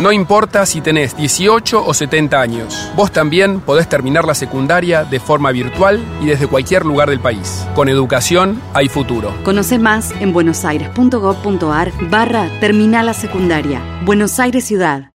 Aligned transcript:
No 0.00 0.10
importa 0.10 0.64
si 0.64 0.80
tenés 0.80 1.16
18 1.16 1.84
o 1.84 1.94
70 1.94 2.40
años, 2.40 2.90
vos 2.96 3.12
también 3.12 3.60
podés 3.60 3.88
terminar 3.88 4.24
la 4.24 4.34
secundaria 4.34 5.04
de 5.04 5.20
forma 5.20 5.52
virtual 5.52 6.00
y 6.20 6.26
desde 6.26 6.46
cualquier 6.46 6.84
lugar 6.86 7.10
del 7.10 7.20
país. 7.20 7.66
Con 7.74 7.88
educación 7.88 8.60
hay 8.72 8.88
futuro. 8.88 9.34
Conoce 9.44 9.78
más 9.78 10.12
en 10.20 10.32
buenosaires.gov.ar 10.32 11.92
barra 12.08 12.48
Terminal 12.58 13.06
la 13.06 13.14
Secundaria. 13.14 13.82
Buenos 14.04 14.40
Aires 14.40 14.64
Ciudad. 14.64 15.10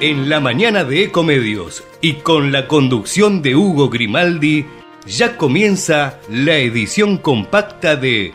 En 0.00 0.28
la 0.28 0.40
mañana 0.40 0.84
de 0.84 1.04
Ecomedios 1.04 1.82
y 2.00 2.14
con 2.14 2.52
la 2.52 2.68
conducción 2.68 3.42
de 3.42 3.56
Hugo 3.56 3.88
Grimaldi, 3.88 4.66
ya 5.06 5.36
comienza 5.36 6.20
la 6.28 6.56
edición 6.58 7.18
compacta 7.18 7.96
de 7.96 8.34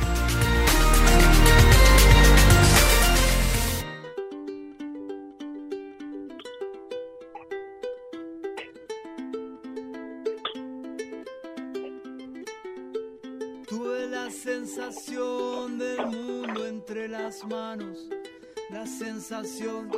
Sensación 19.43 19.89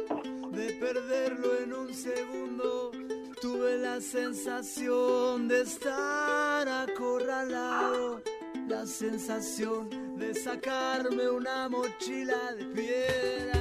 de 0.52 0.74
perderlo 0.80 1.58
en 1.62 1.74
un 1.74 1.94
segundo. 1.94 2.92
Tuve 3.42 3.78
la 3.78 4.00
sensación 4.00 5.50
de 5.50 5.62
estar 5.62 6.66
acorralado, 6.70 8.22
la 8.70 8.86
sensación 8.86 10.18
de 10.18 10.34
sacarme 10.34 11.30
una 11.30 11.68
mochila 11.68 12.54
de 12.58 12.66
piedra. 12.68 13.60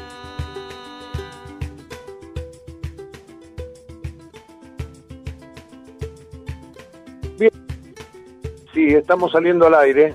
Sí, 8.72 8.87
estamos 8.94 9.32
saliendo 9.32 9.66
al 9.66 9.75
aire. 9.75 10.14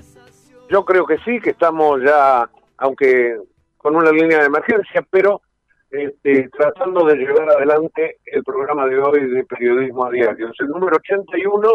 Yo 0.70 0.84
creo 0.86 1.04
que 1.04 1.18
sí, 1.18 1.40
que 1.40 1.50
estamos 1.50 2.00
ya, 2.02 2.48
aunque 2.78 3.38
con 3.76 3.96
una 3.96 4.10
línea 4.10 4.38
de 4.38 4.46
emergencia, 4.46 5.06
pero 5.10 5.42
este, 5.90 6.48
tratando 6.50 7.04
de 7.06 7.16
llevar 7.16 7.50
adelante 7.50 8.18
el 8.26 8.44
programa 8.44 8.86
de 8.86 8.98
hoy 8.98 9.28
de 9.30 9.44
Periodismo 9.44 10.06
a 10.06 10.10
Diario. 10.10 10.48
Es 10.48 10.60
el 10.60 10.68
número 10.68 10.96
81 10.96 11.70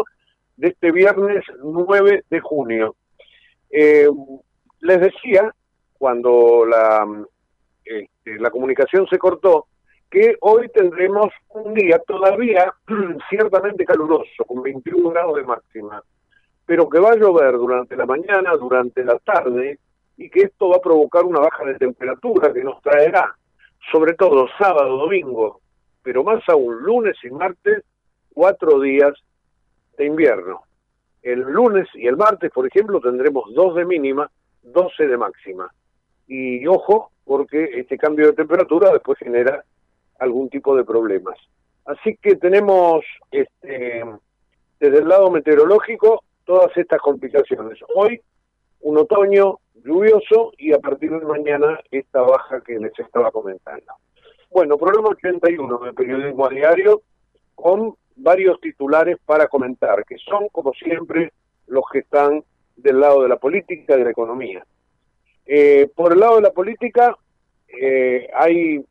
de 0.56 0.68
este 0.68 0.92
viernes 0.92 1.44
9 1.62 2.24
de 2.28 2.40
junio. 2.40 2.96
Eh, 3.70 4.08
les 4.80 5.00
decía, 5.00 5.52
cuando 5.94 6.64
la, 6.66 7.06
este, 7.84 8.38
la 8.38 8.50
comunicación 8.50 9.06
se 9.08 9.18
cortó, 9.18 9.66
que 10.10 10.36
hoy 10.40 10.68
tendremos 10.68 11.32
un 11.48 11.74
día 11.74 11.98
todavía 12.06 12.72
ciertamente 13.28 13.84
caluroso, 13.84 14.44
con 14.46 14.62
21 14.62 15.10
grados 15.10 15.36
de 15.36 15.42
máxima 15.42 16.02
pero 16.66 16.88
que 16.88 16.98
va 16.98 17.12
a 17.12 17.16
llover 17.16 17.52
durante 17.52 17.96
la 17.96 18.06
mañana, 18.06 18.52
durante 18.56 19.04
la 19.04 19.18
tarde, 19.18 19.78
y 20.16 20.30
que 20.30 20.42
esto 20.42 20.68
va 20.68 20.76
a 20.76 20.80
provocar 20.80 21.24
una 21.24 21.40
baja 21.40 21.64
de 21.64 21.74
temperatura 21.74 22.52
que 22.52 22.64
nos 22.64 22.80
traerá, 22.80 23.36
sobre 23.90 24.14
todo 24.14 24.48
sábado, 24.58 24.96
domingo, 24.96 25.60
pero 26.02 26.22
más 26.24 26.42
aún 26.48 26.82
lunes 26.82 27.16
y 27.22 27.30
martes, 27.30 27.82
cuatro 28.32 28.80
días 28.80 29.12
de 29.96 30.06
invierno. 30.06 30.62
El 31.22 31.40
lunes 31.40 31.88
y 31.94 32.06
el 32.06 32.16
martes, 32.16 32.50
por 32.50 32.66
ejemplo, 32.66 33.00
tendremos 33.00 33.52
dos 33.54 33.74
de 33.74 33.84
mínima, 33.84 34.30
12 34.62 35.06
de 35.06 35.16
máxima. 35.16 35.72
Y 36.26 36.66
ojo, 36.66 37.10
porque 37.24 37.64
este 37.74 37.96
cambio 37.96 38.26
de 38.26 38.32
temperatura 38.34 38.92
después 38.92 39.18
genera 39.18 39.64
algún 40.18 40.48
tipo 40.48 40.76
de 40.76 40.84
problemas. 40.84 41.36
Así 41.86 42.16
que 42.20 42.36
tenemos 42.36 43.04
este, 43.30 44.04
desde 44.80 44.98
el 44.98 45.08
lado 45.08 45.30
meteorológico 45.30 46.24
todas 46.44 46.76
estas 46.76 47.00
complicaciones. 47.00 47.78
Hoy 47.94 48.20
un 48.80 48.98
otoño 48.98 49.58
lluvioso 49.74 50.52
y 50.58 50.72
a 50.72 50.78
partir 50.78 51.10
de 51.10 51.24
mañana 51.26 51.80
esta 51.90 52.20
baja 52.22 52.60
que 52.60 52.78
les 52.78 52.98
estaba 52.98 53.30
comentando. 53.30 53.92
Bueno, 54.50 54.78
programa 54.78 55.08
81 55.08 55.78
de 55.78 55.92
Periodismo 55.92 56.46
a 56.46 56.50
Diario 56.50 57.02
con 57.54 57.94
varios 58.16 58.60
titulares 58.60 59.18
para 59.24 59.48
comentar, 59.48 60.04
que 60.04 60.16
son, 60.18 60.48
como 60.48 60.72
siempre, 60.74 61.32
los 61.66 61.84
que 61.90 62.00
están 62.00 62.44
del 62.76 63.00
lado 63.00 63.22
de 63.22 63.28
la 63.28 63.36
política 63.36 63.94
y 63.94 63.98
de 63.98 64.04
la 64.04 64.10
economía. 64.10 64.64
Eh, 65.46 65.88
por 65.94 66.12
el 66.12 66.20
lado 66.20 66.36
de 66.36 66.42
la 66.42 66.52
política 66.52 67.16
eh, 67.68 68.28
hay 68.34 68.84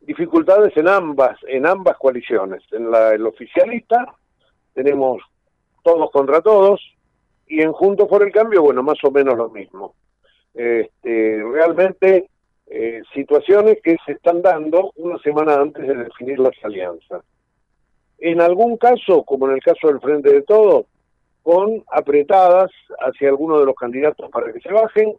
dificultades 0.00 0.76
en 0.76 0.88
ambas, 0.88 1.38
en 1.46 1.66
ambas 1.66 1.96
coaliciones. 1.98 2.62
En 2.72 2.90
la 2.90 3.14
el 3.14 3.26
oficialista 3.26 4.14
tenemos 4.74 5.22
todos 5.82 6.10
contra 6.10 6.40
todos, 6.40 6.80
y 7.48 7.62
en 7.62 7.72
Juntos 7.72 8.08
por 8.08 8.22
el 8.22 8.32
Cambio, 8.32 8.62
bueno, 8.62 8.82
más 8.82 9.02
o 9.04 9.10
menos 9.10 9.36
lo 9.36 9.48
mismo. 9.48 9.94
Este, 10.54 11.42
realmente 11.42 12.28
eh, 12.66 13.02
situaciones 13.14 13.78
que 13.82 13.96
se 14.04 14.12
están 14.12 14.42
dando 14.42 14.92
una 14.96 15.18
semana 15.18 15.54
antes 15.54 15.86
de 15.86 15.94
definir 15.94 16.38
las 16.38 16.52
alianzas. 16.62 17.22
En 18.18 18.40
algún 18.40 18.76
caso, 18.76 19.22
como 19.24 19.48
en 19.48 19.54
el 19.54 19.62
caso 19.62 19.88
del 19.88 20.00
Frente 20.00 20.32
de 20.32 20.42
Todos, 20.42 20.86
con 21.42 21.82
apretadas 21.90 22.70
hacia 23.00 23.30
alguno 23.30 23.58
de 23.58 23.64
los 23.64 23.74
candidatos 23.74 24.30
para 24.30 24.52
que 24.52 24.60
se 24.60 24.70
bajen. 24.70 25.14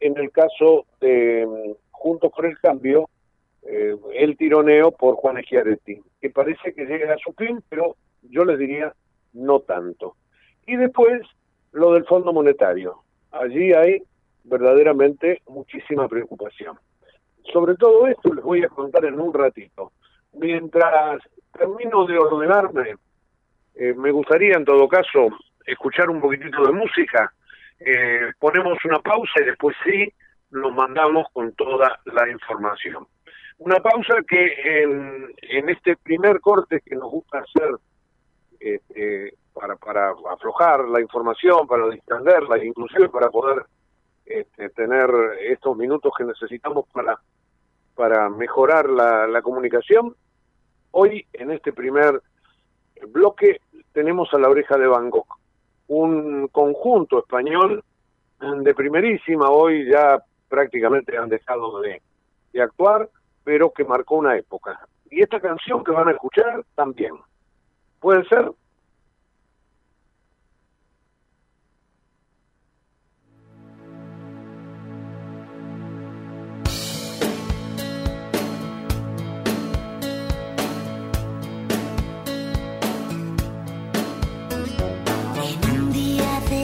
En 0.00 0.16
el 0.16 0.30
caso 0.30 0.86
de 1.02 1.46
mm, 1.46 1.72
Juntos 1.90 2.32
por 2.34 2.46
el 2.46 2.58
Cambio, 2.58 3.10
eh, 3.64 3.94
el 4.14 4.38
tironeo 4.38 4.90
por 4.90 5.16
Juan 5.16 5.42
Schiaretti, 5.42 6.00
que 6.18 6.30
parece 6.30 6.72
que 6.72 6.86
llega 6.86 7.12
a 7.12 7.18
su 7.18 7.34
fin, 7.34 7.62
pero 7.68 7.96
yo 8.22 8.46
les 8.46 8.58
diría 8.58 8.94
no 9.34 9.60
tanto. 9.60 10.16
Y 10.66 10.76
después 10.76 11.20
lo 11.72 11.92
del 11.92 12.04
Fondo 12.04 12.32
Monetario. 12.32 13.02
Allí 13.32 13.72
hay 13.72 14.02
verdaderamente 14.44 15.42
muchísima 15.48 16.08
preocupación. 16.08 16.78
Sobre 17.52 17.74
todo 17.76 18.06
esto 18.06 18.32
les 18.34 18.44
voy 18.44 18.64
a 18.64 18.68
contar 18.68 19.04
en 19.04 19.20
un 19.20 19.32
ratito. 19.32 19.92
Mientras 20.32 21.22
termino 21.52 22.06
de 22.06 22.18
ordenarme, 22.18 22.96
eh, 23.74 23.94
me 23.94 24.10
gustaría 24.10 24.54
en 24.54 24.64
todo 24.64 24.88
caso 24.88 25.28
escuchar 25.66 26.10
un 26.10 26.20
poquitito 26.20 26.64
de 26.64 26.72
música. 26.72 27.32
Eh, 27.78 28.32
ponemos 28.38 28.78
una 28.84 28.98
pausa 28.98 29.40
y 29.40 29.44
después 29.44 29.76
sí 29.84 30.12
nos 30.50 30.74
mandamos 30.74 31.26
con 31.32 31.52
toda 31.52 32.00
la 32.04 32.28
información. 32.28 33.06
Una 33.58 33.76
pausa 33.76 34.14
que 34.26 34.82
en, 34.82 35.68
este 35.68 35.96
primer 35.96 36.40
corte 36.40 36.80
que 36.84 36.96
nos 36.96 37.10
gusta 37.10 37.38
hacer 37.38 37.74
este, 38.58 39.34
para, 39.60 39.76
para 39.76 40.14
aflojar 40.30 40.88
la 40.88 41.00
información, 41.00 41.66
para 41.66 41.88
distenderla, 41.88 42.64
inclusive 42.64 43.08
para 43.08 43.28
poder 43.28 43.64
este, 44.24 44.70
tener 44.70 45.10
estos 45.40 45.76
minutos 45.76 46.12
que 46.16 46.24
necesitamos 46.24 46.86
para, 46.92 47.18
para 47.94 48.28
mejorar 48.30 48.88
la, 48.88 49.26
la 49.26 49.42
comunicación. 49.42 50.16
Hoy, 50.92 51.26
en 51.32 51.50
este 51.50 51.72
primer 51.72 52.22
bloque, 53.08 53.60
tenemos 53.92 54.32
a 54.32 54.38
la 54.38 54.48
oreja 54.48 54.78
de 54.78 54.86
Bangkok, 54.86 55.38
un 55.88 56.48
conjunto 56.48 57.18
español 57.18 57.84
de 58.40 58.74
primerísima, 58.74 59.50
hoy 59.50 59.90
ya 59.90 60.22
prácticamente 60.48 61.18
han 61.18 61.28
dejado 61.28 61.80
de, 61.80 62.00
de 62.52 62.62
actuar, 62.62 63.08
pero 63.44 63.72
que 63.72 63.84
marcó 63.84 64.16
una 64.16 64.36
época. 64.36 64.80
Y 65.10 65.22
esta 65.22 65.40
canción 65.40 65.84
que 65.84 65.90
van 65.90 66.08
a 66.08 66.12
escuchar 66.12 66.64
también. 66.74 67.14
Puede 67.98 68.24
ser 68.28 68.50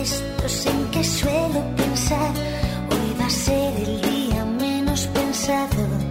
esto 0.07 0.49
sin 0.49 0.79
que 0.93 1.03
suelo 1.03 1.61
pensar, 1.77 2.33
hoy 2.91 3.09
va 3.21 3.27
a 3.27 3.31
ser 3.31 3.71
el 3.87 4.01
día 4.03 4.45
menos 4.45 5.07
pensado. 5.09 6.06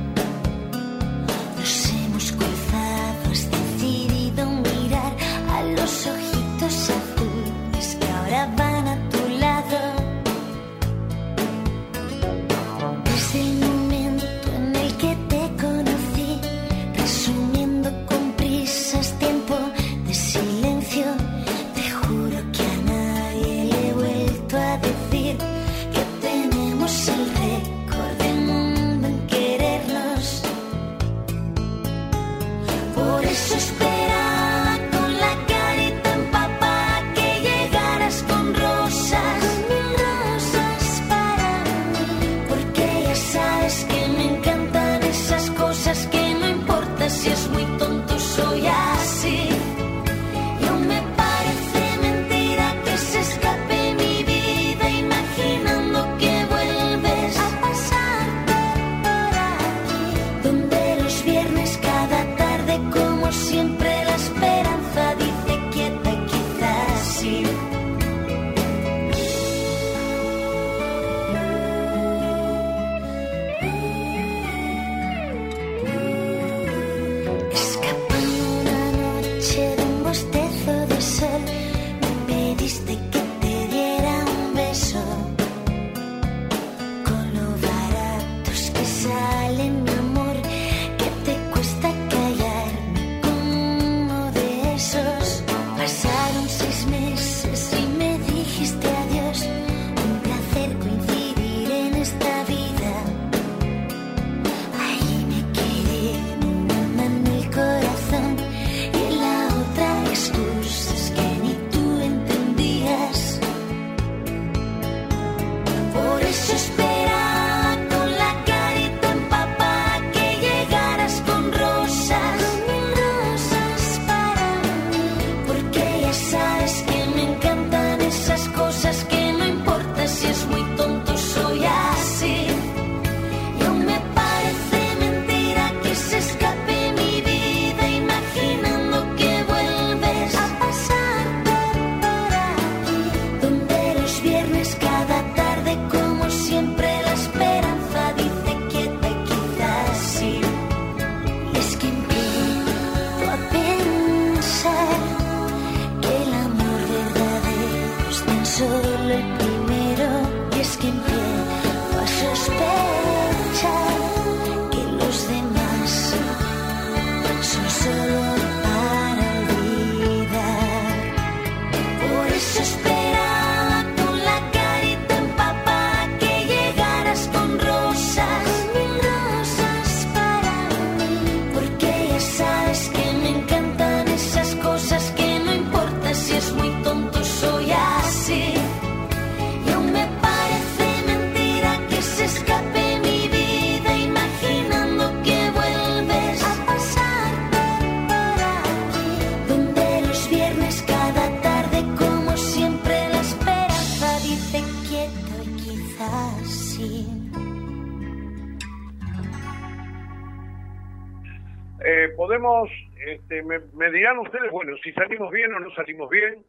Este, 213.05 213.41
me, 213.43 213.91
dirán 213.91 214.19
ustedes, 214.19 214.51
bueno, 214.51 214.75
si 214.83 214.91
salimos 214.93 215.31
bien 215.31 215.53
o 215.53 215.59
no 215.59 215.73
salimos 215.73 216.09
bien, 216.09 216.43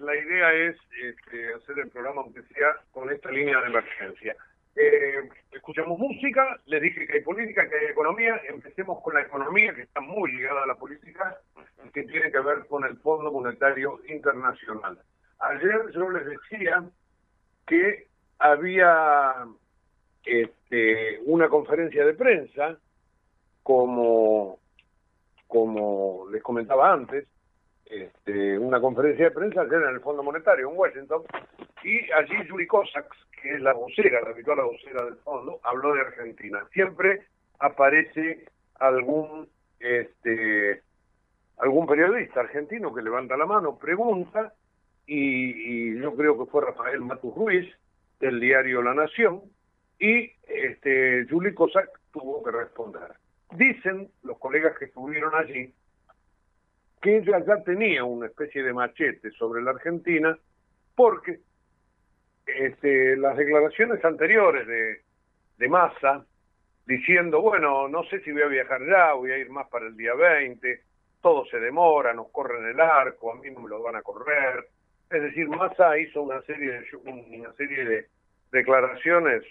la 0.00 0.16
idea 0.16 0.52
es 0.54 0.76
este, 1.02 1.52
hacer 1.54 1.78
el 1.80 1.90
programa, 1.90 2.22
aunque 2.22 2.42
sea 2.42 2.76
con 2.92 3.10
esta 3.10 3.30
línea 3.30 3.60
de 3.60 3.66
emergencia. 3.66 4.34
Eh, 4.76 5.28
escuchamos 5.52 5.98
música, 5.98 6.58
les 6.64 6.80
dije 6.80 7.06
que 7.06 7.12
hay 7.14 7.20
política, 7.20 7.68
que 7.68 7.76
hay 7.76 7.86
economía, 7.86 8.40
empecemos 8.48 9.02
con 9.02 9.14
la 9.14 9.20
economía 9.20 9.74
que 9.74 9.82
está 9.82 10.00
muy 10.00 10.32
ligada 10.32 10.62
a 10.62 10.66
la 10.66 10.74
política, 10.76 11.36
que 11.92 12.04
tiene 12.04 12.32
que 12.32 12.40
ver 12.40 12.66
con 12.66 12.84
el 12.84 12.96
Fondo 12.98 13.30
Monetario 13.30 14.00
Internacional. 14.08 14.98
Ayer 15.40 15.92
yo 15.94 16.08
les 16.08 16.24
decía 16.24 16.84
que 17.66 18.08
había 18.38 19.46
este, 20.24 21.20
una 21.26 21.48
conferencia 21.48 22.04
de 22.06 22.14
prensa 22.14 22.78
como 23.62 24.58
como 25.64 26.26
les 26.30 26.42
comentaba 26.42 26.92
antes, 26.92 27.26
este, 27.86 28.58
una 28.58 28.80
conferencia 28.80 29.26
de 29.26 29.30
prensa 29.30 29.62
ayer 29.62 29.82
en 29.82 29.94
el 29.94 30.00
Fondo 30.00 30.22
Monetario 30.22 30.68
en 30.68 30.76
Washington 30.76 31.22
y 31.82 32.10
allí 32.12 32.46
Yuri 32.48 32.66
Kosaks, 32.66 33.16
que 33.40 33.54
es 33.54 33.60
la 33.60 33.72
vocera, 33.72 34.20
la 34.20 34.30
habitual 34.30 34.60
vocera 34.62 35.04
del 35.04 35.16
fondo, 35.16 35.60
habló 35.62 35.94
de 35.94 36.00
Argentina. 36.00 36.66
Siempre 36.72 37.26
aparece 37.58 38.44
algún 38.76 39.48
este 39.80 40.82
algún 41.58 41.86
periodista 41.86 42.40
argentino 42.40 42.92
que 42.92 43.00
levanta 43.00 43.36
la 43.36 43.46
mano, 43.46 43.78
pregunta, 43.78 44.52
y, 45.06 45.98
yo 46.00 46.14
creo 46.14 46.38
que 46.38 46.50
fue 46.50 46.64
Rafael 46.64 47.00
Matus 47.00 47.34
Ruiz, 47.34 47.72
del 48.18 48.40
diario 48.40 48.82
La 48.82 48.92
Nación, 48.92 49.42
y 49.98 50.30
este 50.46 51.26
Juli 51.30 51.54
Cossack 51.54 51.88
tuvo 52.12 52.42
que 52.42 52.50
responder. 52.50 53.12
Dicen 53.56 54.10
los 54.22 54.38
colegas 54.38 54.76
que 54.78 54.86
estuvieron 54.86 55.34
allí 55.34 55.72
que 57.00 57.18
ella 57.18 57.44
ya 57.46 57.62
tenía 57.62 58.02
una 58.02 58.26
especie 58.26 58.62
de 58.62 58.72
machete 58.72 59.30
sobre 59.32 59.62
la 59.62 59.72
Argentina 59.72 60.36
porque 60.94 61.40
este, 62.46 63.16
las 63.16 63.36
declaraciones 63.36 64.02
anteriores 64.04 64.66
de, 64.66 65.02
de 65.58 65.68
Massa 65.68 66.24
diciendo, 66.86 67.40
bueno, 67.42 67.88
no 67.88 68.04
sé 68.04 68.20
si 68.20 68.32
voy 68.32 68.42
a 68.42 68.46
viajar 68.46 68.80
ya, 68.86 69.12
voy 69.12 69.30
a 69.32 69.38
ir 69.38 69.50
más 69.50 69.68
para 69.68 69.86
el 69.86 69.96
día 69.96 70.14
20, 70.14 70.80
todo 71.20 71.44
se 71.46 71.60
demora, 71.60 72.12
nos 72.12 72.30
corren 72.30 72.64
el 72.66 72.80
arco, 72.80 73.32
a 73.32 73.36
mí 73.36 73.50
no 73.50 73.60
me 73.60 73.68
lo 73.68 73.82
van 73.82 73.96
a 73.96 74.02
correr. 74.02 74.66
Es 75.10 75.22
decir, 75.22 75.48
Massa 75.48 75.98
hizo 75.98 76.22
una 76.22 76.40
serie 76.42 76.72
de, 76.72 76.84
una 77.04 77.52
serie 77.52 77.84
de 77.84 78.06
declaraciones 78.50 79.42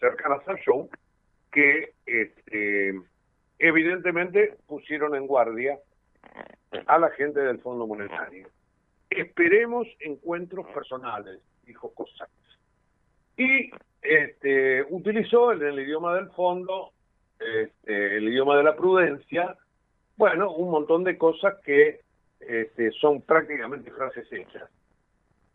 cercanas 0.00 0.40
al 0.48 0.56
show 0.58 0.88
que 1.52 1.92
este, 2.06 2.94
evidentemente 3.64 4.56
pusieron 4.66 5.14
en 5.14 5.26
guardia 5.26 5.78
a 6.86 6.98
la 6.98 7.10
gente 7.10 7.40
del 7.40 7.60
Fondo 7.60 7.86
Monetario. 7.86 8.48
Esperemos 9.08 9.86
encuentros 10.00 10.66
personales, 10.66 11.40
dijo 11.64 11.94
Cossack. 11.94 12.28
Y 13.38 13.70
este, 14.02 14.84
utilizó 14.90 15.52
el 15.52 15.78
idioma 15.80 16.14
del 16.14 16.28
fondo, 16.32 16.92
este, 17.40 18.18
el 18.18 18.28
idioma 18.28 18.56
de 18.58 18.64
la 18.64 18.76
prudencia, 18.76 19.56
bueno, 20.16 20.52
un 20.52 20.70
montón 20.70 21.02
de 21.02 21.16
cosas 21.16 21.54
que 21.64 22.00
este, 22.40 22.90
son 22.92 23.22
prácticamente 23.22 23.90
frases 23.90 24.30
hechas. 24.30 24.68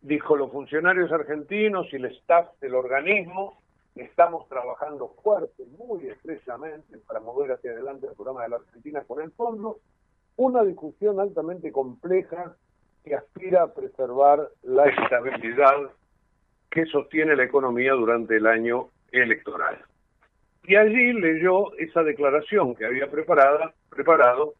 Dijo, 0.01 0.35
los 0.35 0.51
funcionarios 0.51 1.11
argentinos 1.11 1.87
y 1.91 1.97
el 1.97 2.05
staff 2.05 2.47
del 2.59 2.73
organismo 2.73 3.61
estamos 3.95 4.47
trabajando 4.47 5.15
fuerte, 5.23 5.65
muy 5.77 6.07
estrechamente, 6.07 6.97
para 6.99 7.19
mover 7.19 7.51
hacia 7.51 7.71
adelante 7.71 8.07
el 8.07 8.13
programa 8.13 8.43
de 8.43 8.49
la 8.49 8.55
Argentina 8.57 9.03
con 9.05 9.21
el 9.21 9.31
fondo, 9.31 9.79
una 10.37 10.63
discusión 10.63 11.19
altamente 11.19 11.71
compleja 11.71 12.55
que 13.03 13.15
aspira 13.15 13.63
a 13.63 13.73
preservar 13.73 14.49
la 14.63 14.85
estabilidad 14.85 15.91
que 16.69 16.85
sostiene 16.85 17.35
la 17.35 17.43
economía 17.43 17.93
durante 17.93 18.37
el 18.37 18.47
año 18.47 18.89
electoral. 19.11 19.83
Y 20.63 20.75
allí 20.75 21.13
leyó 21.13 21.73
esa 21.77 22.03
declaración 22.03 22.75
que 22.75 22.85
había 22.85 23.09
preparada, 23.09 23.73
preparado 23.89 24.53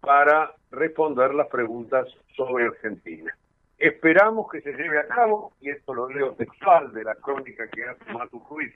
para 0.00 0.54
responder 0.70 1.34
las 1.34 1.48
preguntas 1.48 2.06
sobre 2.36 2.66
Argentina. 2.66 3.34
Esperamos 3.78 4.50
que 4.50 4.60
se 4.60 4.72
lleve 4.72 4.98
a 4.98 5.08
cabo, 5.08 5.52
y 5.60 5.70
esto 5.70 5.94
lo 5.94 6.08
leo 6.08 6.32
textual 6.34 6.92
de 6.92 7.04
la 7.04 7.14
crónica 7.16 7.68
que 7.68 7.84
hace 7.84 8.12
Matu 8.12 8.42
Ruiz 8.48 8.74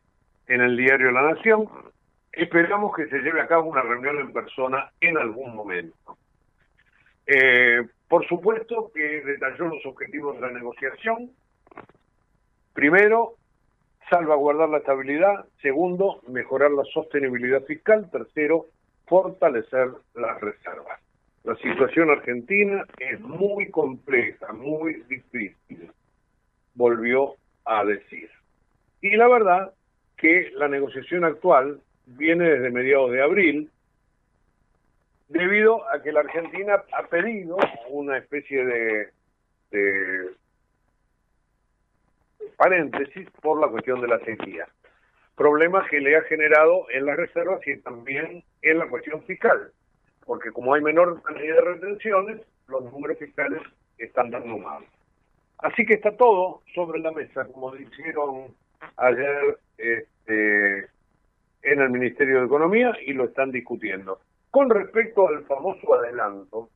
en 0.49 0.61
el 0.61 0.77
diario 0.77 1.11
La 1.11 1.23
Nación, 1.35 1.69
esperamos 2.33 2.95
que 2.95 3.07
se 3.09 3.19
lleve 3.19 3.41
a 3.41 3.47
cabo 3.47 3.71
una 3.71 3.83
reunión 3.83 4.19
en 4.19 4.33
persona 4.33 4.91
en 5.01 5.19
algún 5.19 5.55
momento. 5.55 6.17
Eh, 7.27 7.87
por 8.09 8.27
supuesto 8.27 8.91
que 8.95 9.23
detalló 9.23 9.67
los 9.67 9.85
objetivos 9.85 10.37
de 10.37 10.41
la 10.41 10.51
negociación. 10.51 11.31
Primero, 12.73 13.35
salvaguardar 14.09 14.71
la 14.71 14.79
estabilidad. 14.79 15.45
Segundo, 15.61 16.23
mejorar 16.27 16.71
la 16.71 16.85
sostenibilidad 16.85 17.63
fiscal. 17.65 18.11
Tercero, 18.11 18.67
fortalecer 19.07 19.91
las 20.15 20.41
reservas. 20.41 21.01
La 21.45 21.57
situación 21.57 22.11
argentina 22.11 22.85
es 22.99 23.21
muy 23.21 23.71
compleja, 23.71 24.53
muy 24.53 25.03
difícil, 25.09 25.91
volvió 26.75 27.35
a 27.65 27.85
decir. 27.85 28.31
Y 29.01 29.17
la 29.17 29.29
verdad 29.29 29.73
que 30.17 30.51
la 30.55 30.69
negociación 30.69 31.25
actual 31.25 31.81
viene 32.07 32.45
desde 32.45 32.71
mediados 32.71 33.13
de 33.13 33.23
abril, 33.23 33.71
debido 35.29 35.89
a 35.91 36.03
que 36.03 36.13
la 36.13 36.21
Argentina 36.21 36.83
ha 36.93 37.03
pedido 37.07 37.59
una 37.91 38.19
especie 38.19 38.65
de, 38.65 39.09
de 39.71 40.31
paréntesis 42.57 43.29
por 43.43 43.61
la 43.61 43.69
cuestión 43.69 44.01
de 44.01 44.09
la 44.09 44.19
sequía. 44.21 44.67
Problemas 45.37 45.89
que 45.89 46.01
le 46.01 46.17
ha 46.17 46.23
generado 46.23 46.87
en 46.91 47.07
las 47.07 47.17
reservas 47.17 47.65
y 47.67 47.77
también 47.79 48.43
en 48.63 48.79
la 48.79 48.89
cuestión 48.89 49.23
fiscal, 49.23 49.71
porque 50.29 50.53
como 50.53 50.75
hay 50.75 50.83
menor 50.83 51.23
cantidad 51.23 51.55
de 51.55 51.61
retenciones, 51.63 52.43
los 52.69 52.85
números 52.93 53.19
fiscales 53.19 53.63
están 53.97 54.31
dando 54.31 54.59
mal. 54.59 54.85
Así 55.57 55.87
que 55.87 55.95
está 55.95 56.15
todo 56.19 56.61
sobre 56.75 57.01
la 57.01 57.13
mesa, 57.13 57.47
como 57.47 57.75
dijeron 57.75 58.55
ayer 58.99 59.59
este, 59.79 60.81
en 61.63 61.81
el 61.81 61.89
Ministerio 61.89 62.41
de 62.41 62.47
Economía 62.47 62.95
y 63.07 63.15
lo 63.15 63.25
están 63.25 63.51
discutiendo. 63.53 64.21
Con 64.51 64.69
respecto 64.69 65.29
al 65.29 65.45
famoso 65.47 65.95
adelanto, 65.95 66.69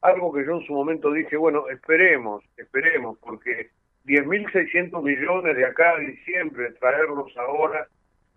algo 0.00 0.32
que 0.32 0.44
yo 0.44 0.56
en 0.56 0.66
su 0.66 0.72
momento 0.72 1.12
dije, 1.12 1.36
bueno, 1.36 1.68
esperemos, 1.68 2.42
esperemos, 2.56 3.16
porque 3.18 3.70
10.600 4.06 5.00
millones 5.04 5.56
de 5.56 5.66
acá 5.66 5.92
a 5.92 6.00
diciembre, 6.00 6.72
traerlos 6.80 7.32
ahora, 7.36 7.86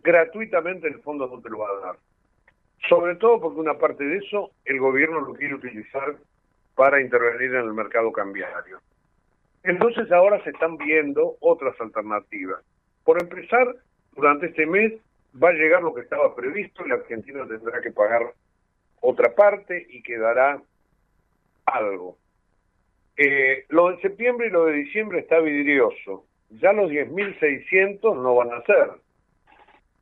gratuitamente 0.03 0.87
el 0.87 1.01
fondo 1.01 1.25
no 1.25 1.41
te 1.41 1.49
lo 1.49 1.57
va 1.57 1.67
a 1.67 1.79
dar. 1.87 1.95
Sobre 2.89 3.15
todo 3.15 3.41
porque 3.41 3.59
una 3.59 3.77
parte 3.77 4.03
de 4.03 4.17
eso 4.17 4.51
el 4.65 4.79
gobierno 4.79 5.21
lo 5.21 5.33
quiere 5.33 5.55
utilizar 5.55 6.15
para 6.75 7.01
intervenir 7.01 7.55
en 7.55 7.65
el 7.65 7.73
mercado 7.73 8.11
cambiario. 8.11 8.79
Entonces 9.63 10.11
ahora 10.11 10.43
se 10.43 10.51
están 10.51 10.77
viendo 10.77 11.37
otras 11.39 11.79
alternativas. 11.81 12.63
Por 13.03 13.21
empezar, 13.21 13.75
durante 14.15 14.47
este 14.47 14.65
mes 14.67 14.93
va 15.41 15.49
a 15.49 15.53
llegar 15.53 15.81
lo 15.81 15.93
que 15.93 16.01
estaba 16.01 16.35
previsto 16.35 16.85
y 16.85 16.89
la 16.89 16.95
Argentina 16.95 17.47
tendrá 17.47 17.81
que 17.81 17.91
pagar 17.91 18.33
otra 19.01 19.33
parte 19.33 19.87
y 19.89 20.03
quedará 20.03 20.61
algo. 21.65 22.17
Eh, 23.17 23.65
lo 23.69 23.91
de 23.91 24.01
septiembre 24.01 24.47
y 24.47 24.51
lo 24.51 24.65
de 24.65 24.73
diciembre 24.73 25.19
está 25.19 25.39
vidrioso. 25.39 26.25
Ya 26.49 26.73
los 26.73 26.91
10.600 26.91 28.21
no 28.21 28.35
van 28.35 28.53
a 28.53 28.61
ser. 28.63 28.91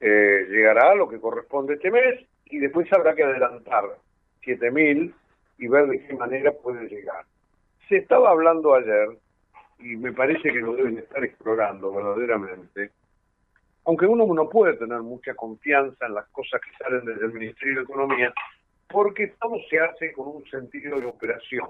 Eh, 0.01 0.47
llegará 0.49 0.95
lo 0.95 1.07
que 1.07 1.19
corresponde 1.19 1.75
este 1.75 1.89
mes 1.89 2.25
y 2.53 2.59
después 2.59 2.87
habrá 2.93 3.15
que 3.15 3.23
adelantar 3.23 3.83
7.000 4.43 5.11
y 5.57 5.67
ver 5.67 5.87
de 5.87 6.05
qué 6.05 6.13
manera 6.13 6.51
puede 6.51 6.87
llegar. 6.87 7.25
Se 7.89 7.97
estaba 7.97 8.29
hablando 8.29 8.75
ayer, 8.75 9.17
y 9.79 9.95
me 9.95 10.13
parece 10.13 10.53
que 10.53 10.59
lo 10.59 10.75
deben 10.75 10.99
estar 10.99 11.23
explorando 11.23 11.91
verdaderamente, 11.91 12.91
aunque 13.85 14.05
uno 14.05 14.31
no 14.31 14.49
puede 14.49 14.77
tener 14.77 14.99
mucha 14.99 15.33
confianza 15.33 16.05
en 16.05 16.13
las 16.13 16.27
cosas 16.27 16.61
que 16.61 16.69
salen 16.77 17.03
desde 17.05 17.25
el 17.25 17.33
Ministerio 17.33 17.77
de 17.77 17.81
Economía, 17.81 18.31
porque 18.87 19.33
todo 19.41 19.57
se 19.67 19.79
hace 19.79 20.13
con 20.13 20.27
un 20.27 20.45
sentido 20.45 20.99
de 20.99 21.07
operación. 21.07 21.69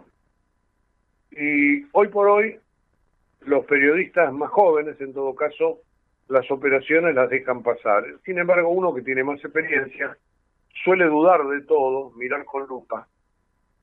Y 1.32 1.86
hoy 1.94 2.10
por 2.10 2.28
hoy, 2.28 2.60
los 3.46 3.66
periodistas 3.68 4.34
más 4.34 4.52
jóvenes, 4.52 5.00
en 5.00 5.14
todo 5.14 5.34
caso, 5.34 5.80
las 6.28 6.52
operaciones 6.52 7.16
las 7.16 7.30
dejan 7.30 7.64
pasar. 7.64 8.04
Sin 8.26 8.38
embargo, 8.38 8.68
uno 8.68 8.94
que 8.94 9.02
tiene 9.02 9.24
más 9.24 9.40
experiencia 9.40 10.18
suele 10.84 11.06
dudar 11.06 11.44
de 11.48 11.62
todo, 11.62 12.12
mirar 12.12 12.46
con 12.46 12.68
lupa 12.68 13.08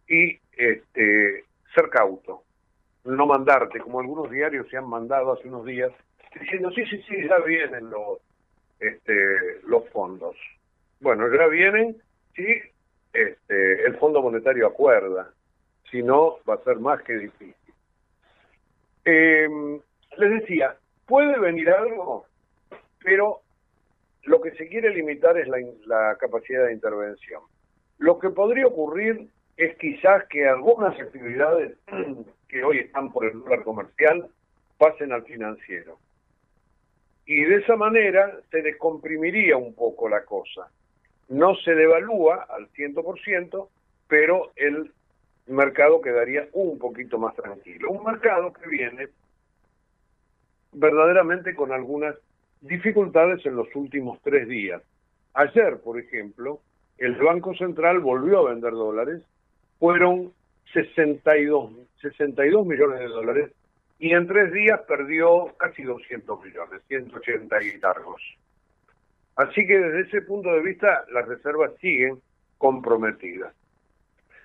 y 0.08 0.38
este, 0.52 1.44
ser 1.74 1.88
cauto, 1.90 2.42
no 3.04 3.26
mandarte, 3.26 3.78
como 3.80 4.00
algunos 4.00 4.30
diarios 4.30 4.68
se 4.68 4.76
han 4.76 4.88
mandado 4.88 5.32
hace 5.32 5.48
unos 5.48 5.64
días, 5.64 5.92
diciendo, 6.38 6.70
sí, 6.72 6.84
sí, 6.86 7.02
sí, 7.08 7.28
ya 7.28 7.38
vienen 7.38 7.90
los, 7.90 8.18
este, 8.78 9.60
los 9.66 9.88
fondos. 9.90 10.36
Bueno, 11.00 11.24
ya 11.34 11.46
vienen, 11.46 11.96
sí, 12.34 12.46
este, 13.12 13.86
el 13.86 13.96
Fondo 13.96 14.22
Monetario 14.22 14.66
acuerda, 14.66 15.32
si 15.90 16.02
no 16.02 16.38
va 16.48 16.54
a 16.54 16.64
ser 16.64 16.78
más 16.78 17.02
que 17.02 17.14
difícil. 17.14 17.54
Eh, 19.04 19.48
les 20.18 20.30
decía, 20.40 20.76
puede 21.06 21.38
venir 21.38 21.70
algo, 21.70 22.26
pero 23.02 23.40
lo 24.24 24.40
que 24.40 24.52
se 24.52 24.68
quiere 24.68 24.94
limitar 24.94 25.38
es 25.38 25.48
la, 25.48 25.58
la 25.86 26.16
capacidad 26.18 26.66
de 26.66 26.72
intervención. 26.72 27.42
Lo 27.98 28.18
que 28.18 28.30
podría 28.30 28.66
ocurrir 28.66 29.28
es 29.56 29.76
quizás 29.76 30.24
que 30.28 30.48
algunas 30.48 30.98
actividades 30.98 31.76
que 32.48 32.64
hoy 32.64 32.78
están 32.78 33.12
por 33.12 33.26
el 33.26 33.40
dólar 33.40 33.62
comercial 33.62 34.28
pasen 34.78 35.12
al 35.12 35.24
financiero. 35.24 35.98
Y 37.26 37.44
de 37.44 37.56
esa 37.56 37.76
manera 37.76 38.40
se 38.50 38.62
descomprimiría 38.62 39.56
un 39.56 39.74
poco 39.74 40.08
la 40.08 40.24
cosa. 40.24 40.68
no 41.28 41.54
se 41.56 41.74
devalúa 41.74 42.46
al 42.48 42.68
100%, 42.72 43.68
pero 44.08 44.50
el 44.56 44.90
mercado 45.46 46.00
quedaría 46.00 46.48
un 46.52 46.78
poquito 46.78 47.18
más 47.18 47.36
tranquilo. 47.36 47.90
Un 47.90 48.04
mercado 48.04 48.52
que 48.52 48.68
viene 48.68 49.08
verdaderamente 50.72 51.54
con 51.54 51.70
algunas 51.70 52.16
dificultades 52.60 53.44
en 53.46 53.56
los 53.56 53.68
últimos 53.74 54.18
tres 54.22 54.48
días. 54.48 54.82
Ayer, 55.34 55.78
por 55.80 55.98
ejemplo, 55.98 56.60
el 56.98 57.14
Banco 57.16 57.54
Central 57.54 58.00
volvió 58.00 58.40
a 58.40 58.50
vender 58.50 58.72
dólares, 58.72 59.22
fueron 59.78 60.32
62, 60.72 61.72
62 62.00 62.66
millones 62.66 63.00
de 63.00 63.06
dólares 63.06 63.50
y 63.98 64.12
en 64.12 64.26
tres 64.26 64.52
días 64.52 64.80
perdió 64.86 65.54
casi 65.58 65.82
200 65.82 66.44
millones, 66.44 66.82
180 66.88 67.62
y 67.62 67.78
largos. 67.78 68.22
Así 69.36 69.66
que 69.66 69.78
desde 69.78 70.00
ese 70.08 70.22
punto 70.22 70.52
de 70.52 70.60
vista 70.60 71.04
las 71.12 71.26
reservas 71.26 71.72
siguen 71.80 72.20
comprometidas. 72.58 73.54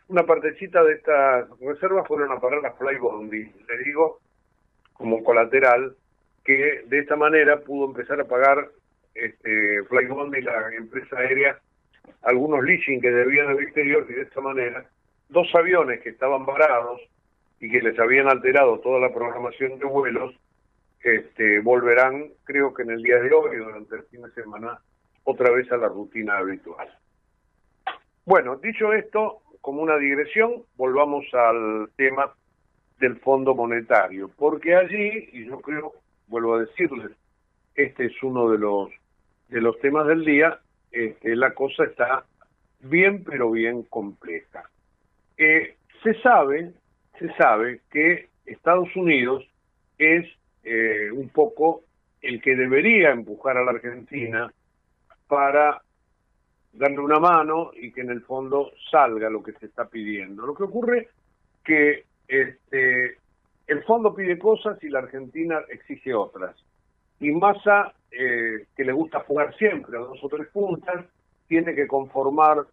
Una 0.08 0.24
partecita 0.24 0.84
de 0.84 0.94
estas 0.94 1.50
reservas 1.60 2.08
fueron 2.08 2.32
a 2.32 2.40
pagar 2.40 2.62
las 2.62 2.78
Fly 2.78 2.98
Bondi, 2.98 3.44
le 3.44 3.78
digo, 3.84 4.20
como 4.94 5.24
colateral, 5.24 5.96
que 6.46 6.84
de 6.86 7.00
esta 7.00 7.16
manera 7.16 7.60
pudo 7.60 7.88
empezar 7.88 8.22
a 8.22 8.26
pagar 8.26 8.70
este, 9.16 9.82
Bondi, 9.82 10.42
la 10.42 10.74
empresa 10.76 11.18
aérea, 11.18 11.60
algunos 12.22 12.64
leasing 12.64 13.02
que 13.02 13.12
debían 13.12 13.48
al 13.48 13.60
exterior 13.60 14.06
y 14.10 14.14
de 14.14 14.22
esta 14.22 14.42
manera 14.42 14.86
dos 15.30 15.48
aviones 15.56 16.02
que 16.02 16.10
estaban 16.10 16.46
varados 16.46 17.02
y 17.60 17.70
que 17.70 17.82
les 17.82 17.98
habían 17.98 18.28
alterado 18.28 18.80
toda 18.80 19.00
la 19.00 19.14
programación 19.14 19.80
de 19.80 19.86
vuelos, 19.86 20.36
este, 21.04 21.60
volverán, 21.60 22.30
creo 22.44 22.74
que 22.74 22.84
en 22.84 22.92
el 22.92 23.02
día 23.02 23.18
de 23.18 23.34
hoy, 23.34 23.58
durante 23.58 23.96
el 23.96 24.04
fin 24.04 24.22
de 24.22 24.32
semana, 24.32 24.80
otra 25.24 25.52
vez 25.52 25.72
a 25.72 25.78
la 25.78 25.88
rutina 25.88 26.38
habitual. 26.38 26.88
Bueno, 28.26 28.58
dicho 28.58 28.94
esto, 28.94 29.42
como 29.62 29.82
una 29.82 29.98
digresión, 29.98 30.64
volvamos 30.76 31.26
al 31.34 31.90
tema 31.96 32.32
del 33.00 33.18
Fondo 33.18 33.56
Monetario, 33.56 34.30
porque 34.36 34.76
allí, 34.76 35.30
y 35.32 35.46
yo 35.46 35.60
creo, 35.62 35.94
vuelvo 36.28 36.56
a 36.56 36.62
decirles, 36.62 37.12
este 37.76 38.06
es 38.06 38.24
uno 38.24 38.50
de 38.50 38.58
los 38.58 38.90
de 39.50 39.62
los 39.62 39.80
temas 39.80 40.08
del 40.08 40.26
día, 40.26 40.60
este, 40.92 41.36
la 41.36 41.54
cosa 41.54 41.84
está 41.84 42.26
bien, 42.82 43.24
pero 43.24 43.52
bien 43.52 43.84
compleja. 43.84 44.64
Eh, 45.38 45.76
se 46.02 46.14
sabe, 46.22 46.74
se 47.20 47.32
sabe 47.36 47.82
que 47.92 48.30
Estados 48.46 48.96
Unidos 48.96 49.46
es 49.98 50.26
eh, 50.64 51.10
un 51.12 51.30
poco 51.30 51.84
el 52.22 52.42
que 52.42 52.56
debería 52.56 53.12
empujar 53.12 53.58
a 53.58 53.64
la 53.64 53.72
Argentina 53.72 54.52
para 55.28 55.82
darle 56.74 57.00
una 57.00 57.20
mano 57.20 57.72
y 57.76 57.92
que 57.92 58.02
en 58.02 58.10
el 58.10 58.22
fondo 58.22 58.72
salga 58.92 59.30
lo 59.30 59.44
que 59.44 59.54
se 59.54 59.68
está 59.68 59.88
pidiendo. 59.88 60.46
Lo 60.46 60.56
que 60.56 60.64
ocurre 60.64 61.10
que 61.64 62.06
este, 62.28 63.18
el 63.68 63.84
fondo 63.84 64.14
pide 64.14 64.38
cosas 64.38 64.82
y 64.84 64.90
la 64.90 65.00
Argentina 65.00 65.60
exige 65.70 66.14
otras. 66.14 66.56
Y 67.20 67.32
Massa, 67.32 67.94
eh, 68.12 68.66
que 68.76 68.84
le 68.84 68.92
gusta 68.92 69.22
jugar 69.22 69.56
siempre 69.58 69.98
a 69.98 70.02
dos 70.02 70.24
o 70.24 70.30
tres 70.30 70.48
puntas, 70.50 71.06
tiene 71.48 71.74
que 71.74 71.88
conformar 71.88 72.66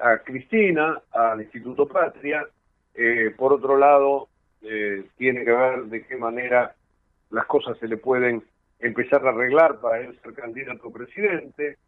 a 0.00 0.18
Cristina, 0.18 1.00
al 1.12 1.40
Instituto 1.40 1.86
Patria. 1.86 2.46
Eh, 2.94 3.34
por 3.36 3.52
otro 3.52 3.76
lado, 3.76 4.28
eh, 4.62 5.04
tiene 5.16 5.44
que 5.44 5.52
ver 5.52 5.84
de 5.84 6.06
qué 6.06 6.16
manera 6.16 6.74
las 7.30 7.46
cosas 7.46 7.78
se 7.78 7.88
le 7.88 7.96
pueden 7.96 8.42
empezar 8.78 9.26
a 9.26 9.30
arreglar 9.30 9.80
para 9.80 10.00
él 10.00 10.18
ser 10.22 10.34
candidato 10.34 10.88
a 10.88 10.92
presidente. 10.92 11.78